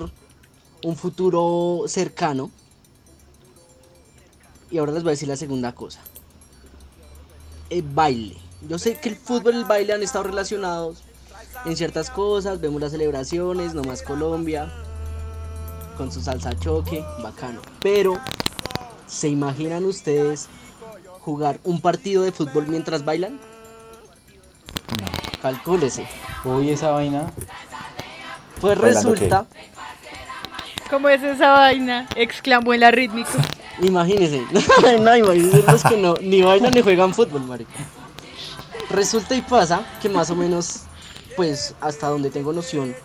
[0.83, 2.49] un futuro cercano.
[4.73, 5.99] Y ahora les voy a decir la segunda cosa.
[7.69, 8.37] El baile.
[8.67, 11.03] Yo sé que el fútbol y el baile han estado relacionados
[11.65, 12.59] en ciertas cosas.
[12.59, 14.73] Vemos las celebraciones, nomás Colombia,
[15.95, 17.61] con su salsa choque, bacano.
[17.83, 18.19] Pero,
[19.05, 20.47] ¿se imaginan ustedes
[21.19, 23.39] jugar un partido de fútbol mientras bailan?
[25.43, 26.07] Calcúlese.
[26.45, 27.31] Uy, esa vaina.
[28.59, 29.45] Pues resulta,
[30.89, 32.07] ¿Cómo es esa vaina?
[32.15, 33.29] Exclamó el arrítmico.
[33.81, 34.41] Imagínense,
[35.01, 37.71] no, imagínense los que no, ni bailan ni juegan fútbol, marica.
[38.89, 40.81] Resulta y pasa que más o menos,
[41.35, 42.95] pues hasta donde tengo noción,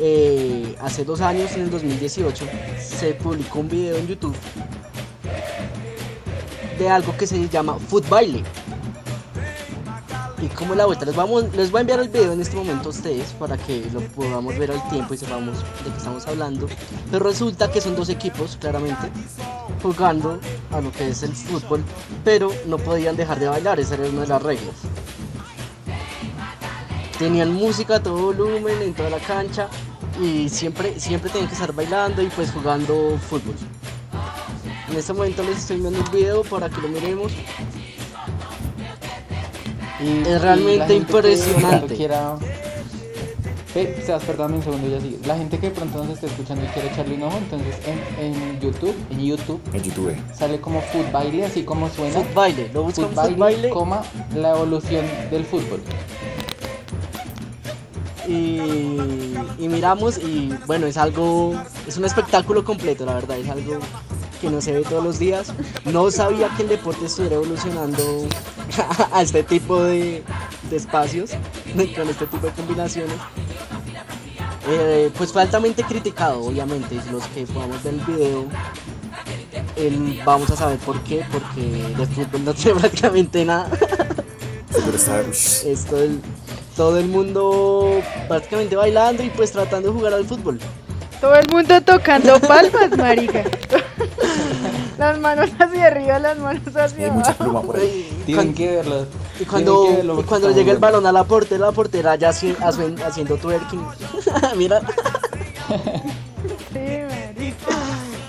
[0.00, 2.44] eh, hace dos años, en el 2018,
[2.80, 4.36] se publicó un video en YouTube
[6.78, 8.44] de algo que se llama Foot Baile.
[10.40, 12.90] Y como la vuelta, les, vamos, les voy a enviar el video en este momento
[12.90, 16.68] a ustedes para que lo podamos ver al tiempo y sepamos de qué estamos hablando.
[17.10, 19.10] Pero resulta que son dos equipos, claramente,
[19.82, 20.38] jugando
[20.70, 21.82] a lo que es el fútbol,
[22.24, 24.74] pero no podían dejar de bailar, esa era una de las reglas.
[27.18, 29.68] Tenían música a todo volumen en toda la cancha
[30.22, 33.56] y siempre, siempre tenían que estar bailando y pues jugando fútbol.
[34.88, 37.32] En este momento les estoy enviando un video para que lo miremos.
[40.00, 41.94] Y- realmente impresionante.
[41.94, 42.36] quiera...
[44.04, 45.18] Sebas, perdóname un segundo, ya sigue.
[45.24, 48.24] La gente que de pronto nos esté escuchando y quiere echarle un ojo, entonces en,
[48.24, 50.16] en YouTube, en YouTube, En YouTube.
[50.36, 52.14] sale como Foot Baile, así como suena.
[52.14, 54.02] Foot baile, lo buscan Baile, baile coma,
[54.34, 55.80] la evolución del fútbol.
[58.26, 58.58] y
[59.58, 61.54] y miramos y bueno, es algo,
[61.86, 63.78] es un espectáculo completo, la verdad, es algo
[64.40, 65.52] que no se ve todos los días.
[65.84, 68.26] No sabía que el deporte estuviera evolucionando
[69.12, 70.22] a este tipo de,
[70.70, 71.30] de espacios,
[71.96, 73.16] con este tipo de combinaciones.
[74.70, 78.44] Eh, pues fue altamente criticado, obviamente, los que podamos ver el video,
[79.76, 83.70] el- vamos a saber por qué, porque de fútbol no tiene prácticamente nada.
[84.70, 86.20] Pero está, ush, Es todo el,
[86.76, 90.58] todo el mundo prácticamente bailando y pues tratando de jugar al fútbol.
[91.20, 93.44] Todo el mundo tocando palmas, marica.
[94.98, 97.44] Las manos hacia arriba, las manos hacia hay mucha abajo.
[97.44, 98.22] pluma por ahí.
[98.26, 99.06] Tienen que verlo.
[99.40, 100.92] Y cuando, Tienen que verlo y porque cuando está llega el bueno.
[100.96, 103.86] balón a la portera, la portera ya haci- haci- haciendo twerking.
[104.56, 104.80] Mira,
[106.72, 106.78] Sí,
[107.08, 107.54] marica.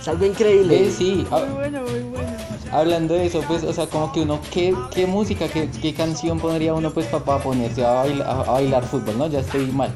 [0.01, 0.87] es algo increíble.
[0.87, 2.27] Eh, sí, ah, Muy bueno, muy bueno.
[2.71, 6.39] hablando de eso, pues, o sea, como que uno, ¿qué, qué música, qué, qué canción
[6.39, 9.27] pondría uno, pues, para ponerse a bailar, a, a bailar fútbol, ¿no?
[9.27, 9.91] Ya estoy mal.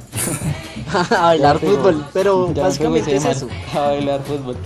[1.12, 3.48] a bailar Ya me pegó- fútbol, pero ya me básicamente es ese eso.
[3.48, 4.58] mal, A bailar fútbol.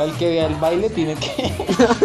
[0.00, 1.28] Para el que vea el baile tiene que,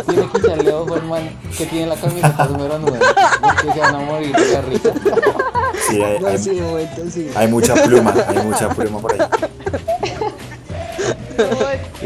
[0.06, 3.00] tiene que echarle ojo al man que tiene la camiseta número 9,
[3.42, 4.92] porque se van a morir de risa.
[5.88, 7.30] Sí, hay, No, hay- sí, de momento sí.
[7.34, 9.20] hay mucha pluma, hay mucha pluma por ahí.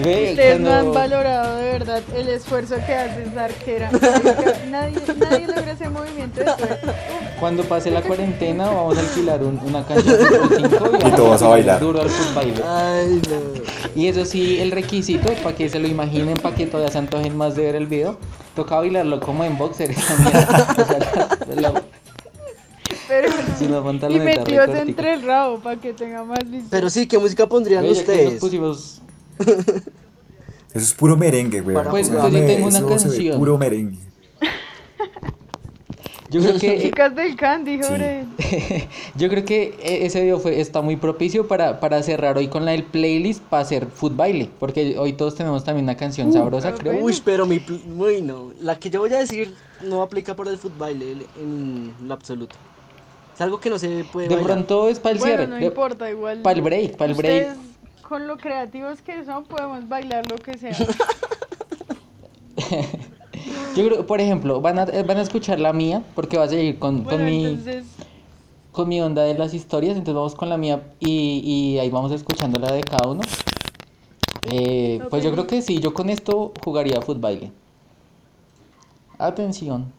[0.03, 3.89] Ve, Ustedes no han valorado de verdad el esfuerzo que hace esa arquera.
[4.69, 6.87] Nadie, nadie logra ese movimiento de suerte.
[7.39, 11.41] Cuando pase la cuarentena vamos a alquilar un- una cancha de fútbol 5 Y todos
[11.41, 11.79] a bailar.
[11.79, 12.09] Duro al.
[12.65, 13.61] Ay, no.
[13.95, 17.35] Y eso sí, el requisito, para que se lo imaginen, para que todavía se antojen
[17.37, 18.17] más de ver el video,
[18.55, 19.91] toca bailarlo como en boxer.
[19.91, 20.67] esa mierda.
[20.77, 20.99] O sea,
[21.55, 21.81] la- la-
[23.09, 23.27] Pero,
[24.09, 26.67] y metidos entre el rabo para que tenga más visión.
[26.69, 28.39] Pero sí, ¿qué música pondrían ustedes?
[28.39, 29.01] pusimos-
[30.71, 31.75] Eso es puro merengue, güey.
[31.75, 33.39] Para Pues, pues yo tengo una canción.
[33.39, 33.97] Puro merengue.
[36.31, 38.87] Yo creo que Chicas del Candy, Sí.
[39.15, 42.65] Yo creo que e- ese video fue, está muy propicio para, para cerrar hoy con
[42.65, 46.75] la del playlist para hacer food baile, porque hoy todos tenemos también una canción sabrosa,
[46.75, 47.03] creo.
[47.03, 47.57] Uy, pero mi...
[47.57, 48.51] pl- Uy, no.
[48.61, 52.55] La que yo voy a decir no aplica por el fútbol en lo absoluto.
[53.39, 54.53] Es algo que no se puede De bailar.
[54.53, 55.47] pronto es para el Bueno, cierre.
[55.47, 56.41] no de- importa, igual.
[56.41, 57.55] Para el break, para el break.
[58.01, 60.75] Con lo creativos que son, podemos bailar lo que sea.
[63.77, 66.49] Yo creo, por ejemplo, van a, eh, van a escuchar la mía, porque va a
[66.49, 67.57] seguir con, Bueno, con mi...
[68.73, 72.11] con mi onda de las historias, entonces vamos con la mía y, y ahí vamos
[72.11, 73.21] escuchando la de cada uno.
[74.51, 77.51] Eh, Pues yo creo que sí, yo con esto jugaría fútbol.
[79.17, 79.97] Atención.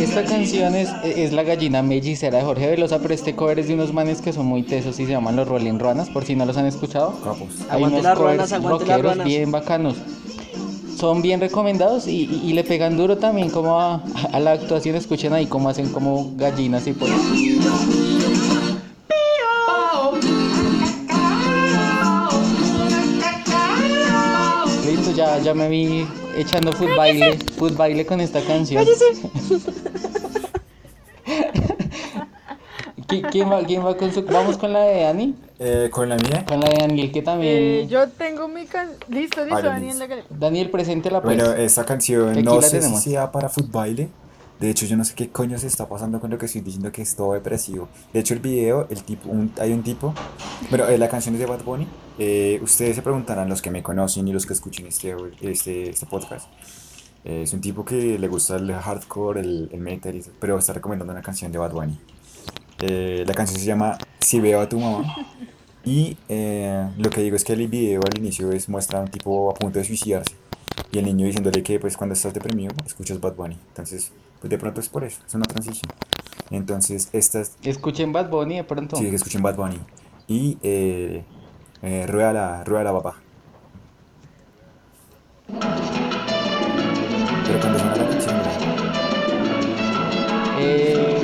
[0.00, 3.74] Esta canción es, es La gallina mellizera de Jorge Velosa, pero este cover es de
[3.74, 6.44] unos manes que son muy tesos y se llaman los Rolling Ruanas, por si no
[6.44, 7.18] los han escuchado.
[7.24, 7.48] Capos.
[7.68, 9.26] Hay Aguante unos las covers ruanas, aguante las rockeros ruanas.
[9.26, 9.96] bien bacanos.
[11.02, 14.00] Son bien recomendados y, y- y le pegan duro también como a,
[14.32, 14.94] a la actuación.
[14.94, 17.18] Escuchen ahí cómo hacen como gallinas y pollos.
[24.86, 27.38] Listo, ya, ya me vi echando foot baile,
[27.76, 28.84] baile con esta canción.
[33.12, 34.24] ¿Qui- ¿Quién va, quién va con su...?
[34.24, 36.44] Vamos con la de Dani, Eh, con la mía.
[36.46, 37.56] con la de Daniel que también...
[37.56, 38.88] eh, yo tengo mi can...
[39.08, 39.88] Listo, listo, Vale, Daniel.
[39.90, 40.04] listo.
[40.04, 40.24] hágale.
[40.30, 41.36] Daniel, preséntela pues.
[41.36, 43.02] Bueno, esta canción Aquí no la sé tenemos.
[43.02, 44.08] si sea para fútbol.
[44.60, 46.92] De hecho, yo no sé qué coño se está pasando con lo que estoy diciendo
[46.92, 47.88] que es todo depresivo.
[48.12, 50.14] De hecho, el video, el tipo, un- hay un tipo.
[50.70, 51.86] Bueno, eh, la canción es de Bad Bunny.
[52.18, 56.06] Eh, ustedes se preguntarán, los que me conocen y los que escuchen este, este, este
[56.06, 56.46] podcast.
[57.24, 61.12] Eh, es un tipo que le gusta el hardcore, el, el metal, pero está recomendando
[61.12, 61.98] una canción de Bad Bunny.
[62.82, 65.14] Eh, la canción se llama Si veo a tu mamá.
[65.84, 69.08] Y eh, lo que digo es que el video al inicio es muestra a un
[69.08, 70.34] tipo a punto de suicidarse.
[70.90, 73.56] Y el niño diciéndole que pues cuando estás deprimido escuchas Bad Bunny.
[73.68, 75.90] Entonces, pues de pronto es por eso, es una transición.
[76.50, 78.96] Entonces, estas Escuchen Bad Bunny de pronto.
[78.96, 79.78] sí que escuchen Bad Bunny.
[80.28, 81.24] Y eh,
[81.82, 83.16] eh, rueda la, rueda la papá.
[87.46, 88.36] Pero cuando suena la canción,
[90.64, 91.18] Eh,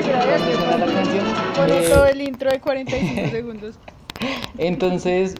[1.58, 3.74] Pone Eh, el intro de 45 segundos.
[4.58, 5.34] entonces,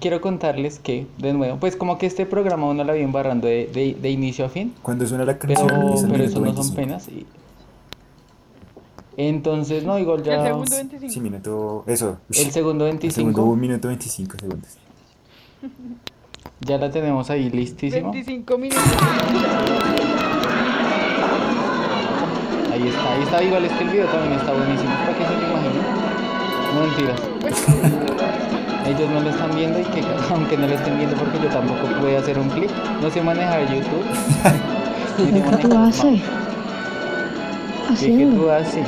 [0.00, 3.66] quiero contarles que, de nuevo, pues como que este programa uno la viene embarrando de,
[3.72, 6.46] de, de inicio a fin, cuando suena la pero, canción, es el pero eso no
[6.54, 6.74] son 25.
[6.76, 7.08] penas.
[7.08, 7.26] y-
[9.16, 10.42] Entonces, no, igual El ya...
[10.44, 11.12] segundo 25.
[11.12, 11.84] Sí, minuto.
[11.86, 12.18] Eso.
[12.28, 13.14] El segundo el 25.
[13.14, 14.70] segundo un minuto 25 segundos.
[16.60, 18.12] Ya la tenemos ahí listísimo.
[18.12, 18.82] 25 minutos.
[22.86, 23.42] Ahí está, ahí está.
[23.42, 24.90] Igual es que el video también está buenísimo.
[24.94, 25.82] ¿Para qué se lo imaginen?
[26.72, 27.20] No mentiras.
[28.86, 31.88] Ellos no lo están viendo y que aunque no lo estén viendo porque yo tampoco
[31.98, 32.70] pude hacer un clip.
[33.02, 34.04] No sé manejar YouTube.
[35.60, 36.20] ¿Qué tú haces?
[37.98, 38.86] ¿Qué, tú haces?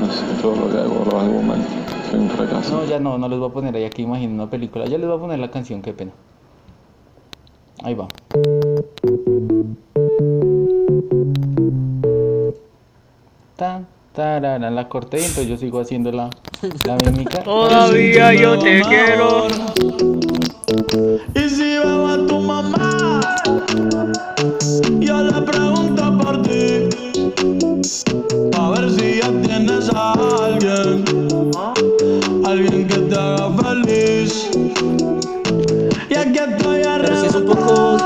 [0.00, 1.62] No sé, todo lo que hago lo hago mal.
[2.10, 2.74] Soy un fracaso.
[2.74, 4.86] No, ya no, no les voy a poner ahí aquí imaginen una película.
[4.86, 6.12] Ya les voy a poner la canción, qué pena.
[7.82, 8.08] Ahí va.
[13.56, 16.30] Tan, tarara, la corté y entonces yo sigo haciendo la,
[16.86, 17.42] la mímica.
[17.44, 19.48] Todavía yo te quiero.
[21.34, 23.20] Y si veo a tu mamá,
[25.00, 26.88] yo le pregunto por ti.
[28.58, 30.12] A ver si ya tienes a
[30.44, 31.04] alguien,
[32.44, 34.50] alguien que te haga feliz.
[36.08, 38.01] Y que estoy Pero sí es un poco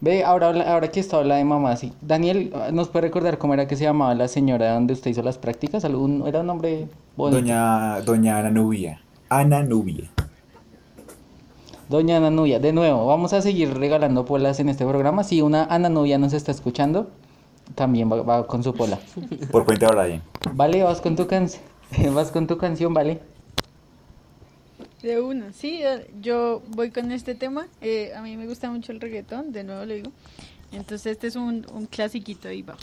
[0.00, 1.92] Ve, ahora, ahora que está habla de mamá, sí.
[2.00, 5.38] Daniel, ¿nos puede recordar cómo era que se llamaba la señora donde usted hizo las
[5.38, 5.84] prácticas?
[5.84, 7.40] ¿Algún, ¿Era un nombre bonito?
[7.40, 9.00] Doña, doña Ana Nubia.
[9.28, 10.08] Ana Nubia.
[11.88, 15.24] Doña Ana Nubia, de nuevo, vamos a seguir regalando polas en este programa.
[15.24, 17.08] Si una Ana Nubia nos está escuchando,
[17.74, 19.00] también va, va con su pola.
[19.50, 20.22] Por cuenta de Brian.
[20.52, 21.62] Vale, vas con tu canción.
[22.14, 23.18] Vas con tu canción, vale.
[25.02, 27.68] De una, sí, eh, yo voy con este tema.
[27.80, 30.10] eh, a mí me gusta mucho el reggaetón, de nuevo lo digo.
[30.72, 32.76] Entonces este es un, un clasiquito ahí va.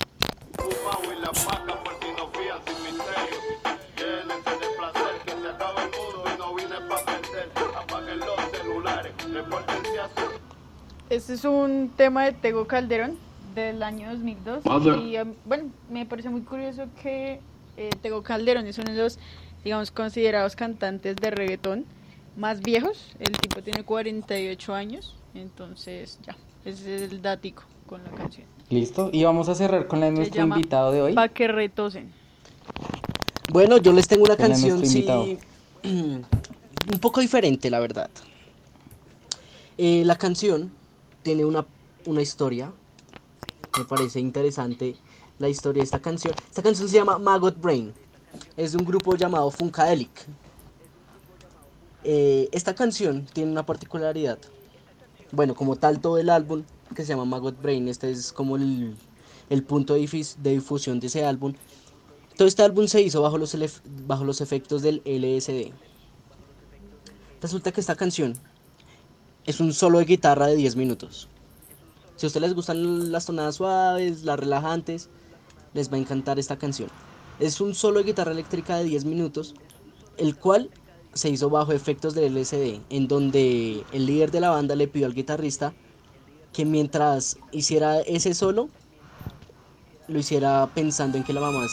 [11.10, 13.18] Este es un tema de Tego Calderón
[13.54, 14.66] del año 2002.
[14.66, 14.98] Mother.
[15.00, 17.42] Y em, bueno, me parece muy curioso que
[17.76, 19.20] eh, Tego Calderón es uno de los,
[19.66, 21.86] digamos, considerados cantantes de reggaetón
[22.36, 23.16] más viejos.
[23.20, 25.16] El tipo tiene 48 años.
[25.34, 28.48] Entonces, ya, ese es el dático con la canción.
[28.70, 29.10] Listo.
[29.12, 31.14] Y vamos a cerrar con la de nuestro llama invitado de hoy.
[31.14, 32.12] Pa' que retosen.
[33.52, 35.06] Bueno, yo les tengo una canción, sí,
[35.84, 38.10] un poco diferente, la verdad.
[39.78, 40.72] Eh, la canción
[41.22, 41.66] tiene una,
[42.06, 42.72] una historia,
[43.78, 44.96] me parece interesante
[45.38, 46.34] la historia de esta canción.
[46.50, 47.94] Esta canción se llama Maggot Brain,
[48.58, 50.26] es de un grupo llamado Funkadelic.
[52.08, 54.38] Eh, esta canción tiene una particularidad,
[55.32, 58.96] bueno, como tal todo el álbum que se llama Maggot Brain, este es como el,
[59.68, 60.02] punto de,
[60.52, 61.56] difusión de ese álbum.
[62.38, 63.58] Todo este álbum se hizo bajo los,
[64.06, 65.74] bajo los efectos del LSD.
[67.42, 68.34] Resulta que esta canción
[69.48, 71.28] es un solo de guitarra de 10 minutos.
[72.18, 75.10] Si a ustedes les gustan las tonadas suaves, las relajantes,
[75.74, 76.90] les va a encantar esta canción.
[77.40, 79.56] Es un solo de guitarra eléctrica de 10 minutos,
[80.18, 80.70] el cual
[81.16, 85.08] se hizo bajo efectos del LSD, en donde el líder de la banda le pidió
[85.08, 85.74] al guitarrista
[86.54, 88.70] que mientras hiciera ese solo,
[90.08, 91.66] lo hiciera pensando en que la mamá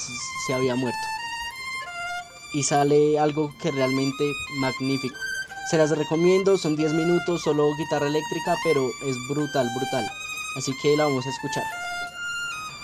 [0.47, 0.99] se había muerto.
[2.55, 5.17] Y sale algo que realmente magnífico.
[5.71, 10.07] Se las recomiendo, son 10 minutos, solo guitarra eléctrica, pero es brutal, brutal.
[10.57, 11.65] Así que la vamos a escuchar.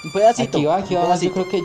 [0.05, 0.59] Un pedacito.
[0.59, 1.17] Aquí va, aquí un va.
[1.17, 1.63] Yo creo que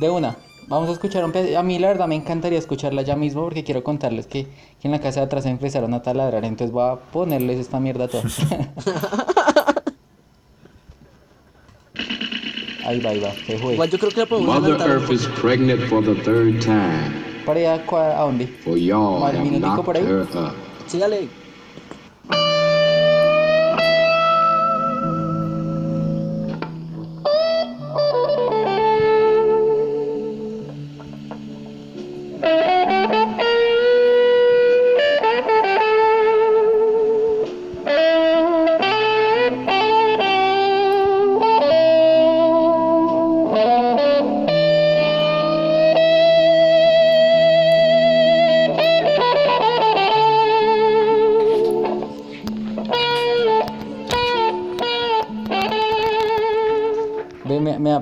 [0.00, 0.36] de una.
[0.68, 1.58] Vamos a escuchar un pedacito.
[1.58, 4.92] A mí la verdad me encantaría escucharla ya mismo porque quiero contarles que, que en
[4.92, 6.44] la casa de atrás empezaron a taladrar.
[6.44, 8.24] Entonces voy a ponerles esta mierda toda.
[12.86, 13.32] ahí va, ahí va.
[13.46, 13.74] Se fue.
[13.74, 17.12] Igual yo creo que la podemos Mother adelantar Earth is pregnant for the third time,
[17.44, 18.46] ¿Para allá a dónde?
[18.64, 20.12] for y'all have minutico por knocked ahí.
[20.12, 20.54] her up.
[20.86, 20.98] Sí,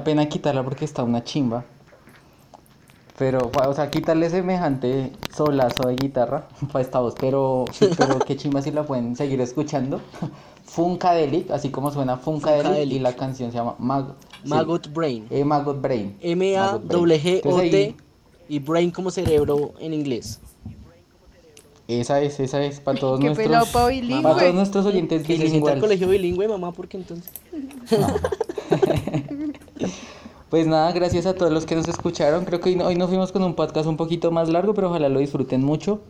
[0.05, 1.65] pena quitarla porque está una chimba.
[3.19, 7.15] Pero, o sea, quitarle semejante solazo de guitarra para esta voz.
[7.21, 10.01] Pero, pero qué chimba si la pueden seguir escuchando.
[10.65, 13.03] Funkadelic, así como suena Funkadelic, y Funkadelic.
[13.03, 14.07] la canción se llama Mag
[14.43, 15.27] sí, Maggot Brain.
[15.29, 16.17] eh, Maggot Brain.
[16.23, 17.45] Maggot Brain.
[17.61, 17.97] Ahí-
[18.49, 20.41] y Brain como cerebro en inglés.
[21.89, 24.23] Esa es, esa es para todos Qué nuestros, pelado pa' bilingüe.
[24.23, 27.31] para todos nuestros oyentes Que se sienta el colegio bilingüe, mamá, porque entonces.
[30.53, 32.45] Pues nada, gracias a todos los que nos escucharon.
[32.45, 35.09] Creo que hoy, hoy nos fuimos con un podcast un poquito más largo, pero ojalá
[35.09, 36.01] lo disfruten mucho.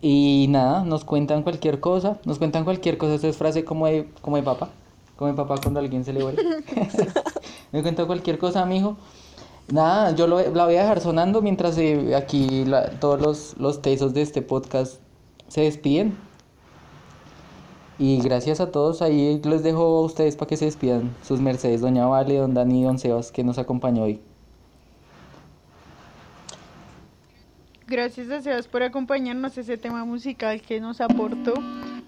[0.00, 2.20] Y nada, nos cuentan cualquier cosa.
[2.24, 3.14] Nos cuentan cualquier cosa.
[3.14, 4.68] Esa es frase como de, como de papá.
[5.16, 6.40] Como de papá cuando alguien se le vuelve.
[7.72, 8.96] Me cuentan cualquier cosa, mijo.
[9.72, 13.82] Nada, yo lo- la voy a dejar sonando mientras eh, aquí la- todos los, los
[13.82, 15.00] tesos de este podcast
[15.48, 16.16] se despiden.
[17.98, 21.10] Y gracias a todos, ahí les dejo a ustedes para que se despidan.
[21.22, 24.20] Sus mercedes, doña Vale, don Dani y don Sebas, que nos acompañó hoy.
[27.88, 31.54] Gracias a Sebas por acompañarnos ese tema musical que nos aportó.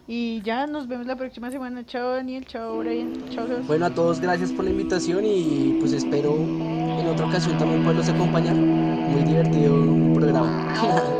[0.06, 1.84] Y ya nos vemos la próxima semana.
[1.84, 3.66] Chao Daniel, chao Brian, chao Sebas.
[3.66, 8.08] Bueno, a todos gracias por la invitación y pues espero en otra ocasión también poderlos
[8.08, 8.54] acompañar.
[8.54, 11.16] Muy divertido el programa.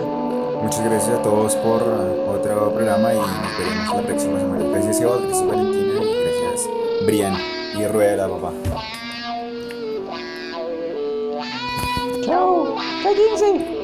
[0.62, 4.64] Muchas gracias a todos por otro programa y nos veremos la próxima semana.
[4.64, 6.68] Pues, gracias a vos, gracias Valentina y gracias
[7.06, 7.34] Brian
[7.78, 8.52] y Rueda, papá.
[12.22, 13.80] Chao, cállense.